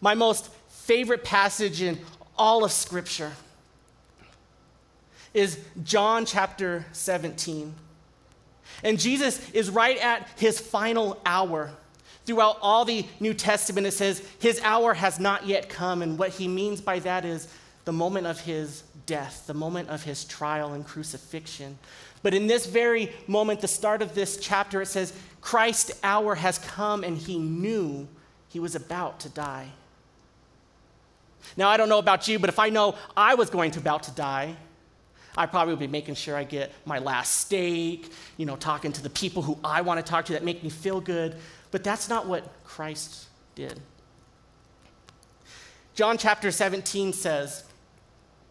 My 0.00 0.14
most 0.14 0.50
favorite 0.68 1.24
passage 1.24 1.82
in 1.82 1.98
all 2.36 2.64
of 2.64 2.70
Scripture 2.70 3.32
is 5.34 5.58
John 5.82 6.24
chapter 6.24 6.86
17. 6.92 7.74
And 8.84 8.98
Jesus 8.98 9.50
is 9.50 9.70
right 9.70 9.98
at 9.98 10.28
his 10.36 10.60
final 10.60 11.20
hour. 11.26 11.72
Throughout 12.24 12.58
all 12.60 12.84
the 12.84 13.06
New 13.18 13.34
Testament, 13.34 13.86
it 13.86 13.92
says, 13.92 14.22
His 14.38 14.60
hour 14.62 14.94
has 14.94 15.18
not 15.18 15.46
yet 15.46 15.68
come. 15.68 16.02
And 16.02 16.18
what 16.18 16.30
he 16.30 16.46
means 16.46 16.80
by 16.80 17.00
that 17.00 17.24
is 17.24 17.48
the 17.84 17.92
moment 17.92 18.26
of 18.26 18.38
his 18.40 18.82
death, 19.08 19.44
the 19.48 19.54
moment 19.54 19.88
of 19.88 20.04
his 20.04 20.24
trial 20.24 20.74
and 20.74 20.86
crucifixion. 20.86 21.76
But 22.22 22.34
in 22.34 22.46
this 22.46 22.66
very 22.66 23.12
moment, 23.26 23.60
the 23.60 23.68
start 23.68 24.02
of 24.02 24.14
this 24.14 24.36
chapter, 24.36 24.82
it 24.82 24.86
says, 24.86 25.12
Christ's 25.40 25.98
hour 26.04 26.36
has 26.36 26.58
come 26.58 27.02
and 27.02 27.16
he 27.16 27.38
knew 27.38 28.06
he 28.48 28.60
was 28.60 28.76
about 28.76 29.18
to 29.20 29.28
die. 29.30 29.68
Now, 31.56 31.68
I 31.68 31.76
don't 31.76 31.88
know 31.88 31.98
about 31.98 32.28
you, 32.28 32.38
but 32.38 32.50
if 32.50 32.58
I 32.58 32.68
know 32.68 32.94
I 33.16 33.34
was 33.34 33.50
going 33.50 33.70
to 33.72 33.80
about 33.80 34.04
to 34.04 34.10
die, 34.10 34.54
I 35.36 35.46
probably 35.46 35.72
would 35.72 35.80
be 35.80 35.86
making 35.86 36.16
sure 36.16 36.36
I 36.36 36.44
get 36.44 36.72
my 36.84 36.98
last 36.98 37.36
steak, 37.36 38.12
you 38.36 38.44
know, 38.44 38.56
talking 38.56 38.92
to 38.92 39.02
the 39.02 39.10
people 39.10 39.42
who 39.42 39.58
I 39.64 39.80
want 39.80 40.04
to 40.04 40.08
talk 40.08 40.26
to 40.26 40.34
that 40.34 40.44
make 40.44 40.62
me 40.62 40.68
feel 40.68 41.00
good. 41.00 41.36
But 41.70 41.82
that's 41.82 42.08
not 42.08 42.26
what 42.26 42.44
Christ 42.64 43.28
did. 43.54 43.80
John 45.94 46.18
chapter 46.18 46.50
17 46.50 47.12
says, 47.12 47.64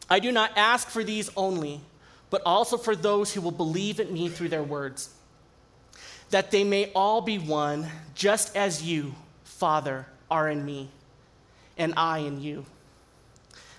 I 0.09 0.19
do 0.19 0.31
not 0.31 0.51
ask 0.55 0.89
for 0.89 1.03
these 1.03 1.29
only 1.35 1.81
but 2.29 2.41
also 2.45 2.77
for 2.77 2.95
those 2.95 3.33
who 3.33 3.41
will 3.41 3.51
believe 3.51 3.99
in 3.99 4.13
me 4.13 4.29
through 4.29 4.49
their 4.49 4.63
words, 4.63 5.09
that 6.29 6.51
they 6.51 6.63
may 6.63 6.91
all 6.93 7.21
be 7.21 7.37
one, 7.37 7.87
just 8.15 8.55
as 8.55 8.83
you, 8.83 9.15
Father, 9.43 10.05
are 10.29 10.49
in 10.49 10.65
me, 10.65 10.89
and 11.77 11.93
I 11.95 12.19
in 12.19 12.41
you. 12.41 12.65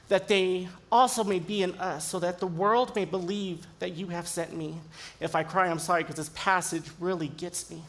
That 0.09 0.29
they 0.29 0.69
also 0.91 1.23
may 1.23 1.39
be 1.39 1.63
in 1.63 1.75
us, 1.75 2.09
so 2.09 2.19
that 2.21 2.39
the 2.39 2.47
world 2.47 2.97
may 2.97 3.05
believe 3.05 3.67
that 3.81 3.95
you 3.95 4.09
have 4.09 4.27
sent 4.27 4.57
me. 4.57 4.77
If 5.21 5.37
I 5.37 5.43
cry, 5.43 5.69
I'm 5.69 5.79
sorry, 5.79 6.03
because 6.03 6.17
this 6.17 6.31
passage 6.35 6.85
really 6.99 7.29
gets 7.29 7.71
me. 7.71 7.83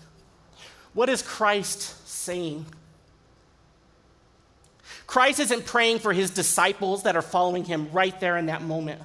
What 0.93 1.07
is 1.07 1.21
Christ 1.21 2.05
saying? 2.05 2.65
Christ 5.09 5.39
isn't 5.39 5.65
praying 5.65 5.97
for 5.97 6.13
his 6.13 6.29
disciples 6.29 7.01
that 7.01 7.15
are 7.15 7.23
following 7.23 7.65
him 7.65 7.91
right 7.91 8.19
there 8.19 8.37
in 8.37 8.45
that 8.45 8.61
moment. 8.61 9.01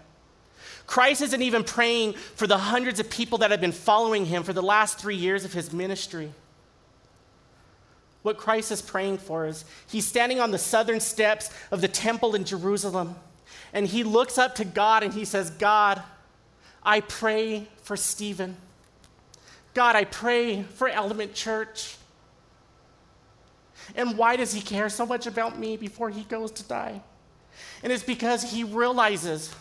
Christ 0.86 1.22
isn't 1.22 1.40
even 1.40 1.64
praying 1.64 2.12
for 2.12 2.46
the 2.46 2.58
hundreds 2.58 3.00
of 3.00 3.08
people 3.08 3.38
that 3.38 3.50
have 3.50 3.62
been 3.62 3.72
following 3.72 4.26
him 4.26 4.42
for 4.42 4.52
the 4.52 4.60
last 4.60 4.98
three 4.98 5.16
years 5.16 5.46
of 5.46 5.54
his 5.54 5.72
ministry. 5.72 6.30
What 8.20 8.36
Christ 8.36 8.70
is 8.70 8.82
praying 8.82 9.16
for 9.16 9.46
is 9.46 9.64
he's 9.86 10.06
standing 10.06 10.40
on 10.40 10.50
the 10.50 10.58
southern 10.58 11.00
steps 11.00 11.48
of 11.70 11.80
the 11.80 11.88
temple 11.88 12.34
in 12.34 12.44
Jerusalem, 12.44 13.14
and 13.72 13.86
he 13.86 14.04
looks 14.04 14.36
up 14.36 14.56
to 14.56 14.66
God 14.66 15.04
and 15.04 15.14
he 15.14 15.24
says, 15.24 15.48
God, 15.48 16.02
I 16.82 17.00
pray 17.00 17.66
for 17.82 17.96
Stephen. 17.96 18.58
God, 19.72 19.96
I 19.96 20.04
pray 20.04 20.64
for 20.64 20.86
Element 20.86 21.32
Church. 21.32 21.96
And 23.96 24.16
why 24.16 24.36
does 24.36 24.52
he 24.52 24.60
care 24.60 24.88
so 24.88 25.06
much 25.06 25.26
about 25.26 25.58
me 25.58 25.76
before 25.76 26.10
he 26.10 26.22
goes 26.24 26.50
to 26.52 26.64
die? 26.64 27.00
And 27.82 27.92
it's 27.92 28.02
because 28.02 28.50
he 28.52 28.64
realizes 28.64 29.54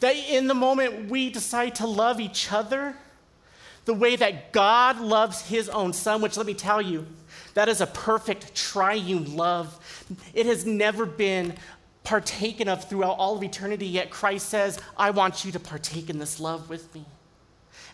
that 0.00 0.14
in 0.14 0.46
the 0.48 0.54
moment 0.54 1.10
we 1.10 1.30
decide 1.30 1.74
to 1.76 1.86
love 1.86 2.20
each 2.20 2.52
other 2.52 2.94
the 3.84 3.94
way 3.94 4.14
that 4.16 4.52
God 4.52 5.00
loves 5.00 5.48
his 5.48 5.68
own 5.68 5.92
son, 5.92 6.22
which 6.22 6.36
let 6.36 6.46
me 6.46 6.54
tell 6.54 6.80
you, 6.80 7.06
that 7.54 7.68
is 7.68 7.80
a 7.80 7.86
perfect 7.86 8.54
triune 8.54 9.36
love. 9.36 10.06
It 10.34 10.46
has 10.46 10.64
never 10.64 11.04
been 11.04 11.54
partaken 12.04 12.68
of 12.68 12.88
throughout 12.88 13.18
all 13.18 13.36
of 13.36 13.42
eternity, 13.42 13.86
yet 13.86 14.10
Christ 14.10 14.48
says, 14.48 14.80
I 14.96 15.10
want 15.10 15.44
you 15.44 15.52
to 15.52 15.60
partake 15.60 16.10
in 16.10 16.18
this 16.18 16.40
love 16.40 16.68
with 16.68 16.92
me. 16.94 17.04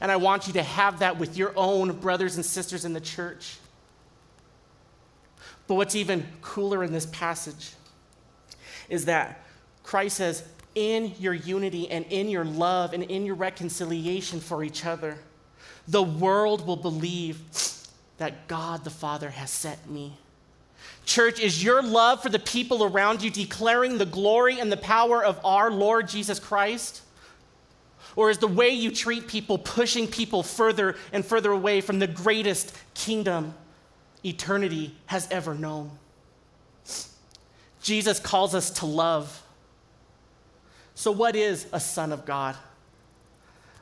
And 0.00 0.12
I 0.12 0.16
want 0.16 0.46
you 0.46 0.52
to 0.54 0.62
have 0.62 1.00
that 1.00 1.18
with 1.18 1.36
your 1.36 1.52
own 1.56 1.92
brothers 1.98 2.36
and 2.36 2.44
sisters 2.44 2.84
in 2.84 2.92
the 2.92 3.00
church. 3.00 3.58
But 5.68 5.74
what's 5.74 5.94
even 5.94 6.26
cooler 6.42 6.82
in 6.82 6.92
this 6.92 7.06
passage 7.06 7.72
is 8.88 9.04
that 9.04 9.44
Christ 9.84 10.16
says, 10.16 10.42
in 10.74 11.12
your 11.18 11.34
unity 11.34 11.90
and 11.90 12.04
in 12.06 12.28
your 12.28 12.44
love 12.44 12.94
and 12.94 13.02
in 13.04 13.26
your 13.26 13.34
reconciliation 13.34 14.40
for 14.40 14.64
each 14.64 14.84
other, 14.84 15.18
the 15.86 16.02
world 16.02 16.66
will 16.66 16.76
believe 16.76 17.40
that 18.16 18.48
God 18.48 18.84
the 18.84 18.90
Father 18.90 19.30
has 19.30 19.50
sent 19.50 19.90
me. 19.90 20.16
Church, 21.04 21.40
is 21.40 21.62
your 21.62 21.82
love 21.82 22.22
for 22.22 22.28
the 22.28 22.38
people 22.38 22.84
around 22.84 23.22
you 23.22 23.30
declaring 23.30 23.98
the 23.98 24.06
glory 24.06 24.60
and 24.60 24.70
the 24.70 24.76
power 24.76 25.24
of 25.24 25.40
our 25.44 25.70
Lord 25.70 26.08
Jesus 26.08 26.38
Christ? 26.38 27.02
Or 28.16 28.30
is 28.30 28.38
the 28.38 28.48
way 28.48 28.70
you 28.70 28.90
treat 28.90 29.26
people 29.26 29.58
pushing 29.58 30.06
people 30.06 30.42
further 30.42 30.96
and 31.12 31.24
further 31.24 31.50
away 31.50 31.80
from 31.80 31.98
the 31.98 32.06
greatest 32.06 32.76
kingdom 32.94 33.54
eternity 34.24 34.94
has 35.06 35.28
ever 35.30 35.54
known? 35.54 35.90
Jesus 37.82 38.18
calls 38.18 38.54
us 38.54 38.70
to 38.70 38.86
love 38.86 39.42
so, 40.98 41.12
what 41.12 41.36
is 41.36 41.64
a 41.72 41.78
son 41.78 42.10
of 42.12 42.26
God? 42.26 42.56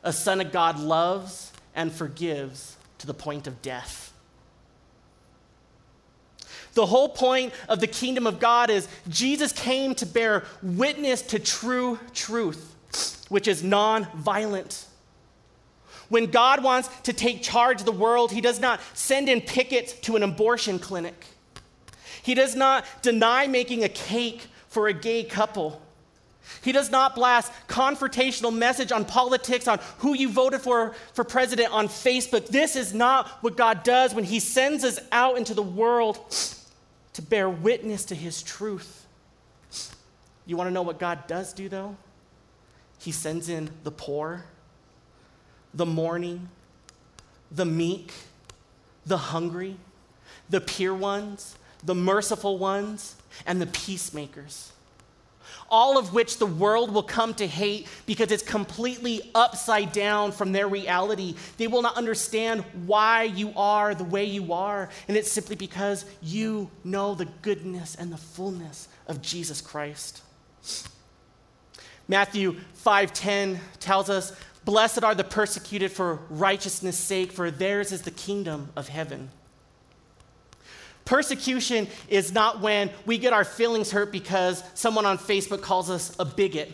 A 0.03 0.13
son 0.13 0.39
of 0.43 0.53
God 0.53 0.79
loves 0.79 1.51
and 1.75 1.91
forgives 1.91 2.77
to 2.99 3.07
the 3.07 3.15
point 3.15 3.47
of 3.47 3.63
death. 3.63 4.13
The 6.75 6.85
whole 6.85 7.09
point 7.09 7.55
of 7.71 7.81
the 7.81 7.87
kingdom 7.87 8.27
of 8.27 8.39
God 8.39 8.69
is 8.69 8.87
Jesus 9.09 9.51
came 9.51 9.95
to 9.95 10.05
bear 10.05 10.45
witness 10.63 11.23
to 11.23 11.39
true 11.39 11.99
truth, 12.13 13.25
which 13.31 13.49
is 13.49 13.65
non-violent. 13.65 14.85
When 16.09 16.27
God 16.27 16.63
wants 16.63 16.89
to 17.03 17.13
take 17.13 17.43
charge 17.43 17.81
of 17.81 17.87
the 17.87 17.93
world, 17.93 18.33
he 18.33 18.41
does 18.41 18.61
not 18.61 18.81
send 18.95 19.29
in 19.29 19.41
pickets 19.41 19.93
to 19.93 20.17
an 20.17 20.23
abortion 20.23 20.79
clinic. 20.79 21.27
He 22.23 22.35
does 22.35 22.55
not 22.55 22.85
deny 23.03 23.47
making 23.47 23.85
a 23.85 23.89
cake 23.89 24.47
for 24.69 24.89
a 24.89 24.93
gay 24.93 25.25
couple. 25.25 25.83
He 26.63 26.73
does 26.73 26.91
not 26.91 27.15
blast 27.15 27.53
confrontational 27.69 28.57
message 28.57 28.93
on 28.93 29.05
politics, 29.05 29.69
on 29.69 29.81
who 29.99 30.15
you 30.15 30.29
voted 30.29 30.61
for 30.61 30.95
for 31.13 31.25
president 31.25 31.73
on 31.73 31.89
Facebook. 31.89 32.49
This 32.49 32.77
is 32.77 32.95
not 32.95 33.29
what 33.43 33.57
God 33.57 33.83
does 33.83 34.15
when 34.15 34.25
He 34.25 34.41
sends 34.41 34.85
us 34.85 34.99
out 35.13 35.39
into 35.39 35.55
the 35.55 35.63
world 35.63 36.19
to 37.15 37.23
bear 37.23 37.49
witness 37.49 38.05
to 38.07 38.15
His 38.15 38.43
truth. 38.43 39.07
You 40.47 40.57
want 40.57 40.69
to 40.69 40.73
know 40.75 40.83
what 40.83 40.99
God 40.99 41.27
does 41.27 41.53
do, 41.53 41.69
though? 41.69 41.97
He 42.99 43.13
sends 43.13 43.49
in 43.49 43.71
the 43.83 43.91
poor, 43.91 44.45
the 45.77 45.87
mourning, 45.87 46.49
the 47.53 47.65
meek, 47.65 48.13
the 49.05 49.19
hungry, 49.19 49.77
the 50.51 50.61
pure 50.61 50.95
ones, 50.95 51.57
the 51.85 51.95
merciful 51.95 52.59
ones, 52.59 53.15
and 53.47 53.61
the 53.61 53.67
peacemakers 53.67 54.73
all 55.71 55.99
of 55.99 56.13
which 56.13 56.39
the 56.39 56.47
world 56.47 56.93
will 56.93 57.03
come 57.03 57.35
to 57.35 57.47
hate 57.47 57.87
because 58.07 58.31
it's 58.31 58.43
completely 58.43 59.31
upside 59.35 59.93
down 59.93 60.33
from 60.33 60.53
their 60.53 60.69
reality. 60.69 61.35
They 61.57 61.67
will 61.67 61.83
not 61.83 61.97
understand 61.97 62.65
why 62.87 63.25
you 63.25 63.53
are 63.57 63.95
the 63.95 64.05
way 64.05 64.25
you 64.25 64.53
are, 64.53 64.89
and 65.09 65.17
it's 65.17 65.31
simply 65.31 65.57
because 65.57 66.05
you 66.23 66.71
know 66.85 67.15
the 67.15 67.29
goodness 67.43 67.95
and 67.95 68.13
the 68.13 68.17
fullness 68.17 68.89
of 69.07 69.23
Jesus 69.23 69.61
Christ. 69.61 70.23
Matthew 72.09 72.61
5:10 72.75 73.59
tells 73.81 74.09
us, 74.09 74.33
"Blessed 74.67 75.03
are 75.03 75.15
the 75.15 75.25
persecuted 75.25 75.91
for 75.91 76.17
righteousness' 76.29 76.99
sake, 76.99 77.33
for 77.33 77.51
theirs 77.51 77.91
is 77.93 78.03
the 78.03 78.11
kingdom 78.11 78.71
of 78.77 78.89
heaven." 78.89 79.31
Persecution 81.07 81.87
is 82.09 82.33
not 82.33 82.61
when 82.61 82.91
we 83.07 83.17
get 83.17 83.33
our 83.33 83.45
feelings 83.45 83.93
hurt 83.93 84.11
because 84.11 84.63
someone 84.75 85.07
on 85.07 85.19
Facebook 85.19 85.63
calls 85.63 85.89
us 85.89 86.15
a 86.19 86.25
bigot. 86.25 86.73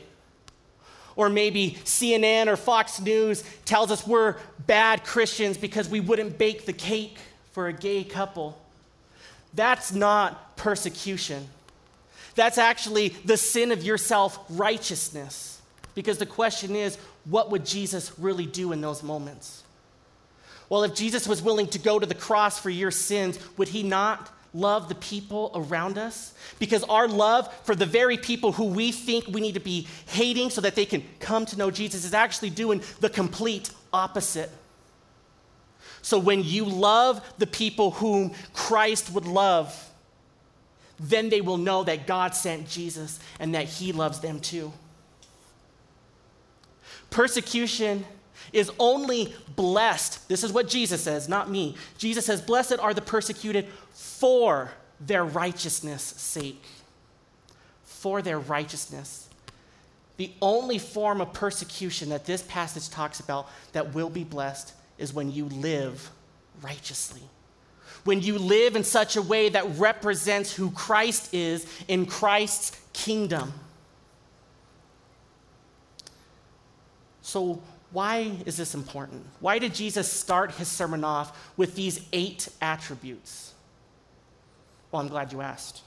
Or 1.17 1.29
maybe 1.29 1.77
CNN 1.85 2.49
or 2.49 2.57
Fox 2.57 2.99
News 2.99 3.45
tells 3.67 3.91
us 3.91 4.07
we're 4.07 4.37
bad 4.67 5.05
Christians 5.05 5.59
because 5.59 5.87
we 5.87 6.01
wouldn't 6.01 6.39
bake 6.39 6.65
the 6.65 6.73
cake 6.73 7.19
for 7.53 7.69
a 7.69 7.75
gay 7.75 8.03
couple. 8.03 8.59
That's 9.53 9.93
not 9.93 10.57
persecution. 10.57 11.47
That's 12.35 12.57
actually 12.57 13.11
the 13.27 13.37
sin 13.37 13.71
of 13.71 13.83
your 13.83 13.99
self 13.99 14.39
righteousness. 14.49 15.52
Because 15.95 16.19
the 16.19 16.27
question 16.27 16.75
is, 16.75 16.97
what 17.25 17.51
would 17.51 17.67
Jesus 17.67 18.19
really 18.19 18.47
do 18.47 18.73
in 18.73 18.81
those 18.81 19.03
moments? 19.03 19.63
Well, 20.69 20.85
if 20.85 20.95
Jesus 20.95 21.29
was 21.29 21.43
willing 21.43 21.67
to 21.69 21.79
go 21.79 21.99
to 21.99 22.07
the 22.07 22.15
cross 22.15 22.59
for 22.59 22.71
your 22.71 22.91
sins, 22.91 23.39
would 23.59 23.69
he 23.69 23.83
not 23.83 24.31
love 24.55 24.89
the 24.89 24.95
people 24.95 25.51
around 25.55 25.99
us? 25.99 26.35
Because 26.59 26.83
our 26.85 27.09
love 27.09 27.53
for 27.65 27.75
the 27.75 27.87
very 27.87 28.17
people 28.17 28.53
who 28.53 28.65
we 28.65 28.93
think 28.93 29.27
we 29.29 29.41
need 29.41 29.55
to 29.55 29.61
be 29.61 29.87
hating 30.07 30.51
so 30.51 30.61
that 30.63 30.75
they 30.75 30.87
can 30.87 31.05
come 31.21 31.45
to 31.47 31.59
know 31.59 31.71
Jesus 31.71 32.05
is 32.05 32.15
actually 32.15 32.51
doing 32.51 32.83
the 33.01 33.11
complete 33.11 33.71
opposite. 33.93 34.51
So 36.01 36.19
when 36.19 36.43
you 36.43 36.65
love 36.65 37.23
the 37.39 37.47
people 37.47 37.93
whom 37.93 38.33
Christ 38.55 39.13
would 39.13 39.27
love, 39.27 39.91
then 40.99 41.29
they 41.29 41.41
will 41.41 41.59
know 41.59 41.85
that 41.85 42.07
God 42.07 42.35
sent 42.35 42.69
Jesus 42.69 43.21
and 43.39 43.55
that 43.55 43.67
he 43.67 43.93
loves 43.93 44.21
them 44.21 44.41
too. 44.41 44.73
Persecution 47.13 48.05
is 48.53 48.73
only 48.79 49.35
blessed. 49.55 50.29
This 50.29 50.43
is 50.43 50.53
what 50.53 50.67
Jesus 50.67 51.03
says, 51.03 51.29
not 51.29 51.49
me. 51.49 51.77
Jesus 51.99 52.27
says, 52.27 52.41
Blessed 52.41 52.79
are 52.79 52.95
the 52.95 53.03
persecuted 53.03 53.69
for 53.93 54.73
their 54.99 55.25
righteousness' 55.25 56.03
sake. 56.03 56.65
For 57.85 58.23
their 58.23 58.39
righteousness. 58.39 59.29
The 60.17 60.33
only 60.41 60.79
form 60.79 61.21
of 61.21 61.33
persecution 61.33 62.09
that 62.11 62.25
this 62.25 62.43
passage 62.43 62.89
talks 62.89 63.21
about 63.21 63.49
that 63.73 63.95
will 63.95 64.11
be 64.11 64.25
blessed 64.25 64.73
is 64.99 65.13
when 65.13 65.31
you 65.31 65.47
live 65.47 66.11
righteously. 66.63 67.23
When 68.05 68.21
you 68.21 68.39
live 68.39 68.75
in 68.75 68.85
such 68.85 69.17
a 69.17 69.23
way 69.23 69.51
that 69.51 69.79
represents 69.79 70.55
who 70.55 70.71
Christ 70.71 71.33
is 71.35 71.67
in 71.89 72.07
Christ's 72.07 72.79
kingdom. 72.93 73.53
So, 77.23 77.63
why 77.93 78.33
is 78.47 78.57
this 78.57 78.75
important? 78.75 79.25
Why 79.41 79.59
did 79.59 79.75
Jesus 79.75 80.11
start 80.11 80.53
his 80.53 80.69
sermon 80.69 81.05
off 81.05 81.53
with 81.57 81.75
these 81.75 82.05
eight 82.13 82.49
attributes? 82.61 83.53
Well, 84.91 85.03
I'm 85.03 85.09
glad 85.09 85.33
you 85.33 85.41
asked. 85.41 85.83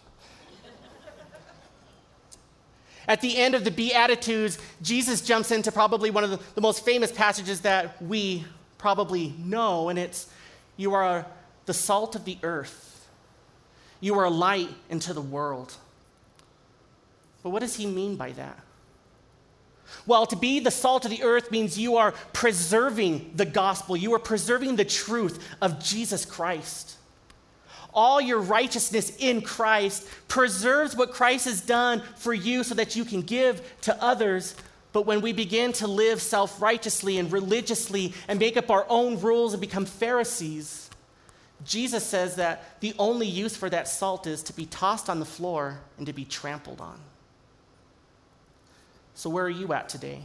At 3.08 3.21
the 3.21 3.38
end 3.38 3.54
of 3.54 3.63
the 3.63 3.71
Beatitudes, 3.71 4.58
Jesus 4.82 5.21
jumps 5.21 5.52
into 5.52 5.71
probably 5.71 6.10
one 6.10 6.24
of 6.24 6.32
the, 6.32 6.39
the, 6.56 6.62
most 6.62 6.84
famous 6.84 7.12
passages 7.12 7.62
that 7.62 8.02
we 8.02 8.43
probably 8.80 9.34
know, 9.38 9.89
and 9.89 10.00
it's 10.00 10.28
You 10.76 10.93
are 10.95 11.26
the 11.65 11.74
salt 11.74 12.15
of 12.15 12.26
the 12.26 12.38
earth, 12.41 13.08
you 14.00 14.17
are 14.17 14.30
light 14.30 14.69
into 14.89 15.13
the 15.13 15.21
world. 15.21 15.76
But 17.43 17.52
what 17.52 17.60
does 17.60 17.76
he 17.76 17.86
mean 17.86 18.15
by 18.15 18.32
that? 18.32 18.64
Well, 20.05 20.25
to 20.27 20.36
be 20.36 20.60
the 20.60 20.71
salt 20.71 21.05
of 21.05 21.12
the 21.12 21.23
earth 21.23 21.51
means 21.51 21.77
you 21.77 21.97
are 21.97 22.12
preserving 22.34 23.31
the 23.36 23.45
gospel, 23.45 23.97
you 23.97 24.13
are 24.13 24.19
preserving 24.19 24.75
the 24.75 24.86
truth 24.86 25.43
of 25.62 25.84
Jesus 25.84 26.25
Christ. 26.25 26.97
All 27.93 28.19
your 28.19 28.39
righteousness 28.39 29.15
in 29.19 29.41
Christ 29.41 30.05
preserves 30.27 30.97
what 30.97 31.13
Christ 31.13 31.45
has 31.45 31.62
done 31.62 32.01
for 32.17 32.34
you 32.34 32.63
so 32.63 32.75
that 32.75 32.95
you 32.95 33.05
can 33.05 33.21
give 33.21 33.62
to 33.81 34.03
others. 34.03 34.55
But 34.91 35.05
when 35.05 35.21
we 35.21 35.31
begin 35.31 35.71
to 35.73 35.88
live 35.88 36.21
self 36.21 36.62
righteously 36.62 37.17
and 37.17 37.31
religiously 37.31 38.13
and 38.27 38.38
make 38.38 38.58
up 38.58 38.69
our 38.69 38.86
own 38.89 39.21
rules 39.21 39.53
and 39.53 39.62
become 39.62 39.86
Pharisees, 39.86 40.89
Jesus 41.63 42.05
says 42.05 42.36
that 42.36 42.81
the 42.81 42.93
only 42.99 43.27
use 43.27 43.55
for 43.55 43.69
that 43.69 43.88
salt 43.88 44.27
is 44.27 44.43
to 44.43 44.53
be 44.53 44.65
tossed 44.65 45.10
on 45.10 45.19
the 45.19 45.25
floor 45.25 45.79
and 45.97 46.05
to 46.05 46.13
be 46.13 46.25
trampled 46.25 46.81
on. 46.81 46.99
So, 49.15 49.30
where 49.30 49.45
are 49.45 49.49
you 49.49 49.73
at 49.73 49.89
today? 49.89 50.21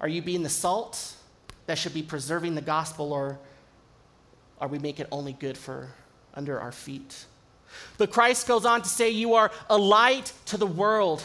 Are 0.00 0.08
you 0.08 0.20
being 0.20 0.42
the 0.42 0.48
salt 0.48 1.14
that 1.66 1.78
should 1.78 1.94
be 1.94 2.02
preserving 2.02 2.56
the 2.56 2.60
gospel, 2.60 3.12
or 3.12 3.38
are 4.60 4.68
we 4.68 4.78
making 4.78 5.06
it 5.06 5.08
only 5.12 5.32
good 5.32 5.56
for 5.56 5.88
under 6.34 6.60
our 6.60 6.72
feet? 6.72 7.26
But 7.96 8.10
Christ 8.10 8.46
goes 8.48 8.66
on 8.66 8.82
to 8.82 8.88
say, 8.88 9.10
You 9.10 9.34
are 9.34 9.52
a 9.70 9.78
light 9.78 10.32
to 10.46 10.56
the 10.56 10.66
world. 10.66 11.22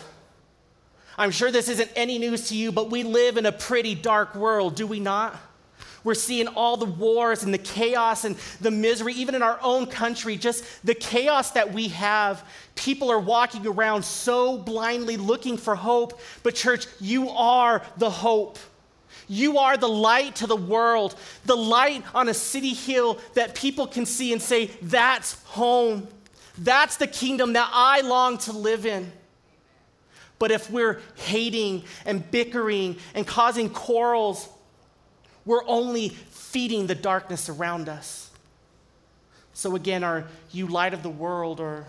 I'm 1.17 1.31
sure 1.31 1.51
this 1.51 1.67
isn't 1.67 1.91
any 1.95 2.17
news 2.19 2.47
to 2.49 2.55
you, 2.55 2.71
but 2.71 2.89
we 2.89 3.03
live 3.03 3.37
in 3.37 3.45
a 3.45 3.51
pretty 3.51 3.93
dark 3.93 4.35
world, 4.35 4.75
do 4.75 4.87
we 4.87 4.99
not? 4.99 5.35
We're 6.03 6.13
seeing 6.13 6.47
all 6.47 6.77
the 6.77 6.85
wars 6.85 7.43
and 7.43 7.53
the 7.53 7.57
chaos 7.57 8.25
and 8.25 8.37
the 8.61 8.71
misery, 8.71 9.13
even 9.13 9.35
in 9.35 9.41
our 9.41 9.59
own 9.61 9.85
country, 9.85 10.37
just 10.37 10.63
the 10.85 10.95
chaos 10.95 11.51
that 11.51 11.73
we 11.73 11.89
have. 11.89 12.47
People 12.75 13.11
are 13.11 13.19
walking 13.19 13.67
around 13.67 14.03
so 14.03 14.57
blindly 14.57 15.17
looking 15.17 15.57
for 15.57 15.75
hope. 15.75 16.19
But, 16.43 16.55
church, 16.55 16.87
you 16.99 17.29
are 17.29 17.81
the 17.97 18.09
hope. 18.09 18.57
You 19.27 19.59
are 19.59 19.77
the 19.77 19.89
light 19.89 20.37
to 20.37 20.47
the 20.47 20.55
world, 20.55 21.15
the 21.45 21.55
light 21.55 22.03
on 22.15 22.29
a 22.29 22.33
city 22.33 22.73
hill 22.73 23.19
that 23.35 23.53
people 23.53 23.85
can 23.85 24.05
see 24.05 24.33
and 24.33 24.41
say, 24.41 24.71
That's 24.81 25.43
home. 25.43 26.07
That's 26.57 26.97
the 26.97 27.07
kingdom 27.07 27.53
that 27.53 27.69
I 27.71 28.01
long 28.01 28.37
to 28.39 28.51
live 28.51 28.85
in. 28.85 29.11
But 30.39 30.51
if 30.51 30.71
we're 30.71 31.01
hating 31.15 31.83
and 32.05 32.29
bickering 32.31 32.97
and 33.13 33.27
causing 33.27 33.69
quarrels, 33.69 34.47
we're 35.45 35.65
only 35.67 36.09
feeding 36.09 36.87
the 36.87 36.95
darkness 36.95 37.49
around 37.49 37.89
us. 37.89 38.29
So, 39.53 39.75
again, 39.75 40.03
are 40.03 40.25
you 40.51 40.67
light 40.67 40.93
of 40.93 41.03
the 41.03 41.09
world 41.09 41.59
or 41.59 41.85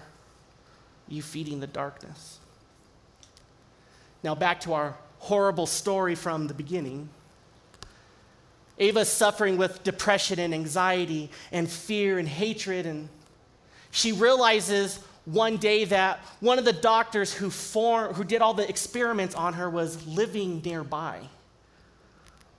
you 1.08 1.22
feeding 1.22 1.60
the 1.60 1.66
darkness? 1.66 2.38
Now, 4.22 4.34
back 4.34 4.60
to 4.62 4.74
our 4.74 4.96
horrible 5.18 5.66
story 5.66 6.14
from 6.14 6.46
the 6.48 6.54
beginning. 6.54 7.08
Ava's 8.78 9.08
suffering 9.08 9.56
with 9.56 9.84
depression 9.84 10.38
and 10.38 10.54
anxiety 10.54 11.30
and 11.52 11.68
fear 11.70 12.18
and 12.18 12.26
hatred, 12.26 12.86
and 12.86 13.08
she 13.90 14.12
realizes 14.12 14.98
one 15.26 15.58
day 15.58 15.84
that 15.84 16.18
one 16.40 16.58
of 16.58 16.64
the 16.64 16.72
doctors 16.72 17.32
who, 17.32 17.50
form, 17.50 18.14
who 18.14 18.24
did 18.24 18.40
all 18.40 18.54
the 18.54 18.68
experiments 18.68 19.34
on 19.34 19.52
her 19.54 19.68
was 19.68 20.06
living 20.06 20.62
nearby. 20.64 21.20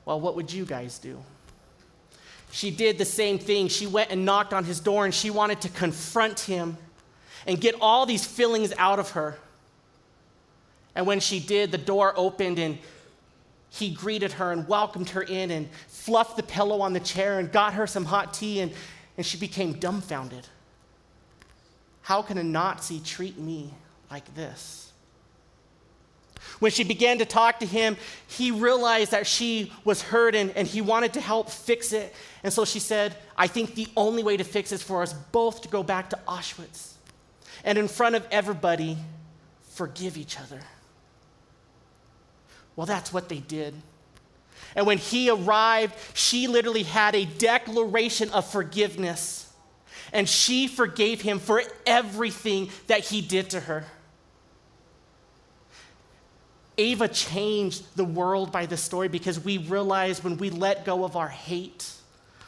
Well, 0.06 0.20
what 0.20 0.36
would 0.36 0.52
you 0.52 0.66
guys 0.66 1.00
do? 1.00 1.22
she 2.52 2.70
did 2.70 2.98
the 2.98 3.06
same 3.06 3.40
thing. 3.40 3.70
She 3.70 3.88
went 3.88 4.12
and 4.12 4.26
knocked 4.26 4.54
on 4.54 4.66
his 4.66 4.80
door 4.80 5.06
and 5.06 5.14
she 5.14 5.30
wanted 5.30 5.62
to 5.62 5.70
confront 5.70 6.42
him 6.42 6.78
and 7.48 7.60
get 7.60 7.76
all 7.82 8.06
these 8.06 8.26
feelings 8.26 8.74
out 8.78 9.00
of 9.00 9.12
her. 9.12 9.38
And 10.94 11.08
when 11.08 11.22
she 11.22 11.40
did, 11.40 11.72
the 11.72 11.78
door 11.78 12.14
opened 12.16 12.60
and 12.60 12.78
he 13.70 13.92
greeted 13.92 14.34
her 14.34 14.52
and 14.52 14.68
welcomed 14.68 15.12
her 15.12 15.22
in 15.22 15.50
and 15.50 15.70
fluffed 15.88 16.36
the 16.36 16.44
pillow 16.44 16.82
on 16.82 16.92
the 16.92 17.00
chair 17.00 17.40
and 17.40 17.50
got 17.50 17.74
her 17.74 17.88
some 17.88 18.04
hot 18.04 18.34
tea, 18.34 18.60
and, 18.60 18.74
and 19.16 19.26
she 19.26 19.38
became 19.38 19.72
dumbfounded. 19.74 20.46
How 22.02 22.22
can 22.22 22.38
a 22.38 22.44
Nazi 22.44 23.00
treat 23.00 23.38
me 23.38 23.74
like 24.12 24.36
this? 24.36 24.91
When 26.60 26.72
she 26.72 26.84
began 26.84 27.20
to 27.20 27.26
talk 27.26 27.60
to 27.60 27.66
him, 27.66 27.98
he 28.28 28.52
realized 28.52 29.12
that 29.12 29.26
she 29.26 29.72
was 29.84 30.02
hurt 30.02 30.36
and, 30.36 30.68
he 30.68 30.82
wanted 30.82 31.14
to 31.14 31.22
help 31.22 31.50
fix 31.50 31.94
it. 31.94 32.14
And 32.44 32.52
so 32.52 32.66
she 32.66 32.80
said, 32.80 33.16
I 33.38 33.48
think 33.48 33.76
the 33.76 33.88
only 33.96 34.24
way 34.24 34.38
to 34.38 34.44
fix 34.44 34.72
is 34.72 34.84
for 34.84 35.02
us 35.02 35.14
both 35.14 35.62
to 35.62 35.70
go 35.70 35.84
back 35.84 36.10
to 36.12 36.20
Auschwitz 36.28 36.92
and 37.64 37.78
in 37.78 37.88
front 37.88 38.16
of 38.16 38.28
everybody, 38.32 38.98
forgive 39.72 40.18
each 40.18 40.40
other. 40.40 40.60
Well, 42.76 42.88
that's 42.88 43.14
what 43.14 43.30
they 43.30 43.40
did. 43.40 43.74
And 44.76 44.88
when 44.88 44.98
he 44.98 45.30
arrived, 45.30 45.94
she 46.14 46.48
literally 46.48 46.84
had 46.84 47.16
a 47.16 47.26
declaration 47.26 48.30
of 48.32 48.50
forgiveness. 48.50 49.52
And 50.14 50.28
she 50.28 50.68
forgave 50.68 51.22
him 51.22 51.40
for 51.40 51.62
everything 51.86 52.70
that 52.88 53.02
he 53.02 53.22
did 53.22 53.52
to 53.52 53.60
her. 53.62 53.86
Ava 56.78 57.08
changed 57.08 57.84
the 57.96 58.06
world 58.06 58.52
by 58.52 58.66
this 58.66 58.82
story 58.82 59.08
because 59.08 59.40
we 59.40 59.58
realized 59.58 60.24
when 60.24 60.38
we 60.38 60.50
let 60.50 60.86
go 60.86 61.04
of 61.04 61.16
our 61.16 61.28
hate, 61.28 61.92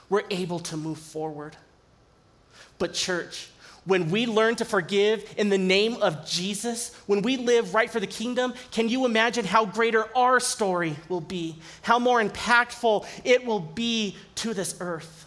we're 0.10 0.24
able 0.30 0.60
to 0.60 0.78
move 0.78 0.98
forward. 0.98 1.56
But, 2.80 2.94
church, 2.94 3.50
when 3.86 4.10
we 4.10 4.26
learn 4.26 4.56
to 4.56 4.66
forgive 4.66 5.34
in 5.38 5.50
the 5.50 5.58
name 5.58 5.96
of 6.02 6.26
Jesus, 6.26 6.96
when 7.06 7.22
we 7.22 7.36
live 7.38 7.74
right 7.74 7.90
for 7.90 8.00
the 8.00 8.08
kingdom, 8.08 8.54
can 8.72 8.88
you 8.88 9.06
imagine 9.06 9.44
how 9.44 9.66
greater 9.66 10.06
our 10.18 10.40
story 10.40 10.96
will 11.10 11.22
be? 11.22 11.58
How 11.82 12.00
more 12.00 12.24
impactful 12.24 13.06
it 13.26 13.46
will 13.46 13.60
be 13.60 14.16
to 14.36 14.54
this 14.54 14.78
earth? 14.80 15.26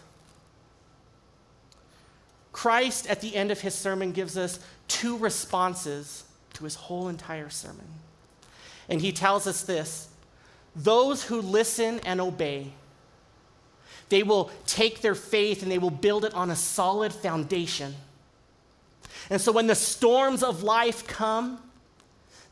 Christ, 2.51 3.07
at 3.07 3.21
the 3.21 3.35
end 3.35 3.51
of 3.51 3.61
his 3.61 3.75
sermon, 3.75 4.11
gives 4.11 4.35
us 4.35 4.59
two 4.87 5.17
responses 5.17 6.23
to 6.53 6.63
his 6.63 6.73
whole 6.73 7.09
entire 7.09 7.49
sermon. 7.49 7.87
And 8.89 9.01
he 9.01 9.11
tells 9.11 9.47
us 9.47 9.63
this 9.63 10.09
those 10.75 11.23
who 11.23 11.41
listen 11.41 11.99
and 12.05 12.21
obey, 12.21 12.71
they 14.09 14.23
will 14.23 14.51
take 14.65 15.01
their 15.01 15.15
faith 15.15 15.63
and 15.63 15.71
they 15.71 15.79
will 15.79 15.89
build 15.89 16.23
it 16.23 16.33
on 16.33 16.51
a 16.51 16.55
solid 16.55 17.11
foundation 17.11 17.95
and 19.29 19.41
so 19.41 19.51
when 19.51 19.67
the 19.67 19.75
storms 19.75 20.43
of 20.43 20.63
life 20.63 21.07
come, 21.07 21.59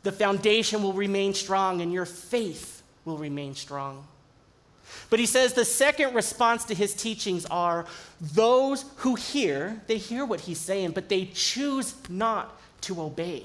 the 0.02 0.12
foundation 0.12 0.82
will 0.82 0.92
remain 0.92 1.34
strong 1.34 1.80
and 1.80 1.92
your 1.92 2.04
faith 2.04 2.82
will 3.04 3.18
remain 3.18 3.54
strong. 3.54 4.06
But 5.10 5.18
he 5.18 5.26
says 5.26 5.52
the 5.52 5.64
second 5.64 6.14
response 6.14 6.64
to 6.66 6.74
his 6.74 6.94
teachings 6.94 7.46
are 7.46 7.86
those 8.20 8.84
who 8.96 9.14
hear, 9.14 9.80
they 9.86 9.98
hear 9.98 10.24
what 10.24 10.40
he's 10.40 10.58
saying, 10.58 10.92
but 10.92 11.08
they 11.08 11.26
choose 11.26 11.94
not 12.08 12.60
to 12.82 13.00
obey. 13.00 13.44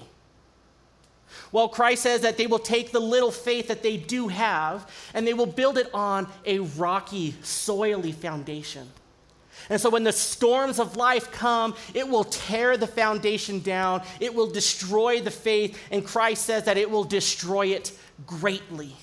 Well, 1.51 1.69
Christ 1.69 2.03
says 2.03 2.21
that 2.21 2.37
they 2.37 2.47
will 2.47 2.59
take 2.59 2.91
the 2.91 2.99
little 2.99 3.31
faith 3.31 3.67
that 3.67 3.83
they 3.83 3.97
do 3.97 4.27
have 4.27 4.89
and 5.13 5.27
they 5.27 5.33
will 5.33 5.45
build 5.45 5.77
it 5.77 5.89
on 5.93 6.27
a 6.45 6.59
rocky, 6.59 7.33
soily 7.43 8.13
foundation. 8.13 8.89
And 9.69 9.79
so 9.79 9.89
when 9.89 10.03
the 10.03 10.11
storms 10.11 10.79
of 10.79 10.95
life 10.95 11.31
come, 11.31 11.75
it 11.93 12.07
will 12.07 12.23
tear 12.23 12.77
the 12.77 12.87
foundation 12.87 13.59
down, 13.59 14.01
it 14.19 14.33
will 14.33 14.49
destroy 14.49 15.21
the 15.21 15.31
faith, 15.31 15.77
and 15.91 16.05
Christ 16.05 16.45
says 16.45 16.63
that 16.65 16.77
it 16.77 16.89
will 16.89 17.03
destroy 17.03 17.67
it 17.67 17.91
greatly. 18.25 18.95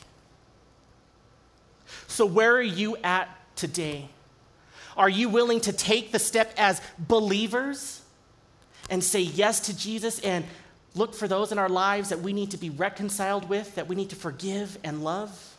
So, 2.06 2.26
where 2.26 2.56
are 2.56 2.62
you 2.62 2.96
at 2.98 3.28
today? 3.56 4.08
Are 4.96 5.08
you 5.08 5.28
willing 5.28 5.60
to 5.60 5.72
take 5.72 6.10
the 6.10 6.18
step 6.18 6.52
as 6.56 6.82
believers 6.98 8.02
and 8.90 9.02
say 9.02 9.20
yes 9.20 9.60
to 9.60 9.76
Jesus 9.76 10.18
and 10.20 10.44
look 10.98 11.14
for 11.14 11.28
those 11.28 11.52
in 11.52 11.58
our 11.58 11.68
lives 11.68 12.08
that 12.10 12.20
we 12.20 12.32
need 12.32 12.50
to 12.50 12.56
be 12.58 12.70
reconciled 12.70 13.48
with, 13.48 13.74
that 13.76 13.88
we 13.88 13.96
need 13.96 14.10
to 14.10 14.16
forgive 14.16 14.78
and 14.84 15.02
love? 15.02 15.56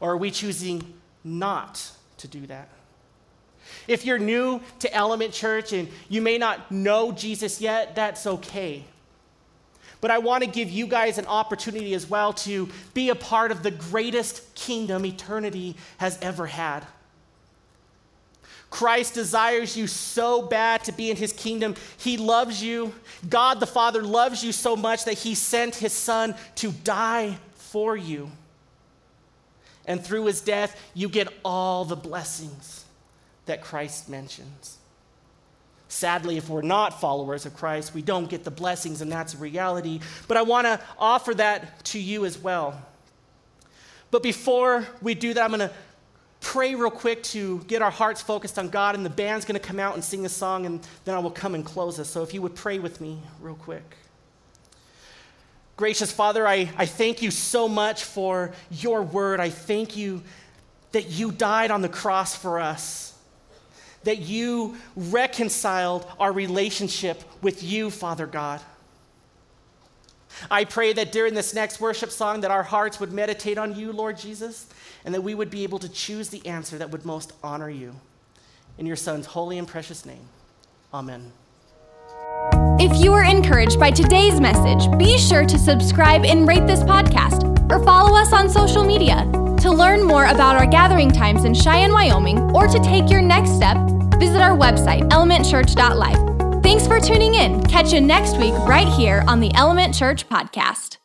Or 0.00 0.12
are 0.12 0.16
we 0.16 0.30
choosing 0.30 0.94
not 1.22 1.90
to 2.18 2.28
do 2.28 2.46
that? 2.46 2.68
If 3.86 4.04
you're 4.04 4.18
new 4.18 4.60
to 4.80 4.92
Element 4.92 5.32
Church 5.32 5.72
and 5.72 5.88
you 6.08 6.20
may 6.20 6.38
not 6.38 6.72
know 6.72 7.12
Jesus 7.12 7.60
yet, 7.60 7.94
that's 7.94 8.26
okay. 8.26 8.84
But 10.00 10.10
I 10.10 10.18
want 10.18 10.42
to 10.42 10.50
give 10.50 10.68
you 10.68 10.88
guys 10.88 11.18
an 11.18 11.26
opportunity 11.26 11.94
as 11.94 12.10
well 12.10 12.32
to 12.32 12.68
be 12.92 13.10
a 13.10 13.14
part 13.14 13.52
of 13.52 13.62
the 13.62 13.70
greatest 13.70 14.54
kingdom 14.56 15.06
eternity 15.06 15.76
has 15.98 16.18
ever 16.20 16.46
had. 16.46 16.84
Christ 18.72 19.12
desires 19.12 19.76
you 19.76 19.86
so 19.86 20.40
bad 20.40 20.82
to 20.84 20.92
be 20.92 21.10
in 21.10 21.16
his 21.18 21.34
kingdom. 21.34 21.74
He 21.98 22.16
loves 22.16 22.62
you. 22.62 22.94
God 23.28 23.60
the 23.60 23.66
Father 23.66 24.02
loves 24.02 24.42
you 24.42 24.50
so 24.50 24.76
much 24.76 25.04
that 25.04 25.18
he 25.18 25.34
sent 25.34 25.74
his 25.74 25.92
son 25.92 26.34
to 26.56 26.72
die 26.72 27.36
for 27.52 27.98
you. 27.98 28.30
And 29.84 30.02
through 30.02 30.24
his 30.24 30.40
death, 30.40 30.80
you 30.94 31.10
get 31.10 31.28
all 31.44 31.84
the 31.84 31.96
blessings 31.96 32.86
that 33.44 33.60
Christ 33.60 34.08
mentions. 34.08 34.78
Sadly, 35.88 36.38
if 36.38 36.48
we're 36.48 36.62
not 36.62 36.98
followers 36.98 37.44
of 37.44 37.54
Christ, 37.54 37.92
we 37.92 38.00
don't 38.00 38.30
get 38.30 38.42
the 38.42 38.50
blessings, 38.50 39.02
and 39.02 39.12
that's 39.12 39.34
a 39.34 39.36
reality. 39.36 40.00
But 40.28 40.38
I 40.38 40.42
want 40.42 40.66
to 40.66 40.80
offer 40.98 41.34
that 41.34 41.84
to 41.86 41.98
you 41.98 42.24
as 42.24 42.38
well. 42.38 42.80
But 44.10 44.22
before 44.22 44.86
we 45.02 45.14
do 45.14 45.34
that, 45.34 45.42
I'm 45.42 45.50
going 45.50 45.68
to 45.68 45.74
pray 46.42 46.74
real 46.74 46.90
quick 46.90 47.22
to 47.22 47.60
get 47.60 47.80
our 47.80 47.90
hearts 47.90 48.20
focused 48.20 48.58
on 48.58 48.68
God, 48.68 48.94
and 48.94 49.06
the 49.06 49.10
band's 49.10 49.46
going 49.46 49.58
to 49.58 49.66
come 49.66 49.80
out 49.80 49.94
and 49.94 50.04
sing 50.04 50.26
a 50.26 50.28
song, 50.28 50.66
and 50.66 50.86
then 51.06 51.14
I 51.14 51.18
will 51.18 51.30
come 51.30 51.54
and 51.54 51.64
close 51.64 51.98
us. 51.98 52.10
So 52.10 52.22
if 52.22 52.34
you 52.34 52.42
would 52.42 52.54
pray 52.54 52.78
with 52.78 53.00
me 53.00 53.18
real 53.40 53.54
quick. 53.54 53.96
Gracious 55.76 56.12
Father, 56.12 56.46
I, 56.46 56.70
I 56.76 56.84
thank 56.84 57.22
you 57.22 57.30
so 57.30 57.66
much 57.66 58.04
for 58.04 58.52
your 58.70 59.02
word. 59.02 59.40
I 59.40 59.48
thank 59.48 59.96
you 59.96 60.22
that 60.92 61.08
you 61.08 61.32
died 61.32 61.70
on 61.70 61.80
the 61.80 61.88
cross 61.88 62.36
for 62.36 62.60
us 62.60 63.12
that 64.04 64.18
you 64.18 64.76
reconciled 64.96 66.06
our 66.18 66.32
relationship 66.32 67.22
with 67.40 67.62
you, 67.62 67.90
Father 67.90 68.26
God. 68.26 68.60
I 70.50 70.64
pray 70.64 70.92
that 70.94 71.12
during 71.12 71.34
this 71.34 71.54
next 71.54 71.80
worship 71.80 72.10
song 72.10 72.40
that 72.42 72.50
our 72.50 72.62
hearts 72.62 73.00
would 73.00 73.12
meditate 73.12 73.58
on 73.58 73.76
you, 73.76 73.92
Lord 73.92 74.18
Jesus, 74.18 74.66
and 75.04 75.14
that 75.14 75.22
we 75.22 75.34
would 75.34 75.50
be 75.50 75.62
able 75.62 75.78
to 75.80 75.88
choose 75.88 76.28
the 76.28 76.46
answer 76.46 76.78
that 76.78 76.90
would 76.90 77.04
most 77.04 77.32
honor 77.42 77.70
you. 77.70 77.94
In 78.78 78.86
your 78.86 78.96
son's 78.96 79.26
holy 79.26 79.58
and 79.58 79.68
precious 79.68 80.06
name. 80.06 80.28
Amen. 80.94 81.32
If 82.78 83.02
you 83.02 83.12
are 83.12 83.24
encouraged 83.24 83.78
by 83.78 83.90
today's 83.90 84.40
message, 84.40 84.90
be 84.98 85.18
sure 85.18 85.44
to 85.44 85.58
subscribe 85.58 86.24
and 86.24 86.48
rate 86.48 86.66
this 86.66 86.82
podcast 86.82 87.44
or 87.70 87.84
follow 87.84 88.16
us 88.16 88.32
on 88.32 88.48
social 88.48 88.84
media. 88.84 89.28
To 89.60 89.70
learn 89.70 90.02
more 90.02 90.24
about 90.24 90.56
our 90.56 90.66
gathering 90.66 91.10
times 91.10 91.44
in 91.44 91.54
Cheyenne, 91.54 91.92
Wyoming, 91.92 92.38
or 92.52 92.66
to 92.66 92.80
take 92.80 93.08
your 93.08 93.22
next 93.22 93.54
step, 93.54 93.76
visit 94.18 94.40
our 94.40 94.56
website, 94.56 95.08
elementchurch.life. 95.10 96.31
Thanks 96.72 96.86
for 96.86 96.98
tuning 96.98 97.34
in. 97.34 97.62
Catch 97.64 97.92
you 97.92 98.00
next 98.00 98.38
week 98.38 98.54
right 98.60 98.88
here 98.88 99.24
on 99.28 99.40
the 99.40 99.52
Element 99.54 99.94
Church 99.94 100.26
Podcast. 100.26 101.01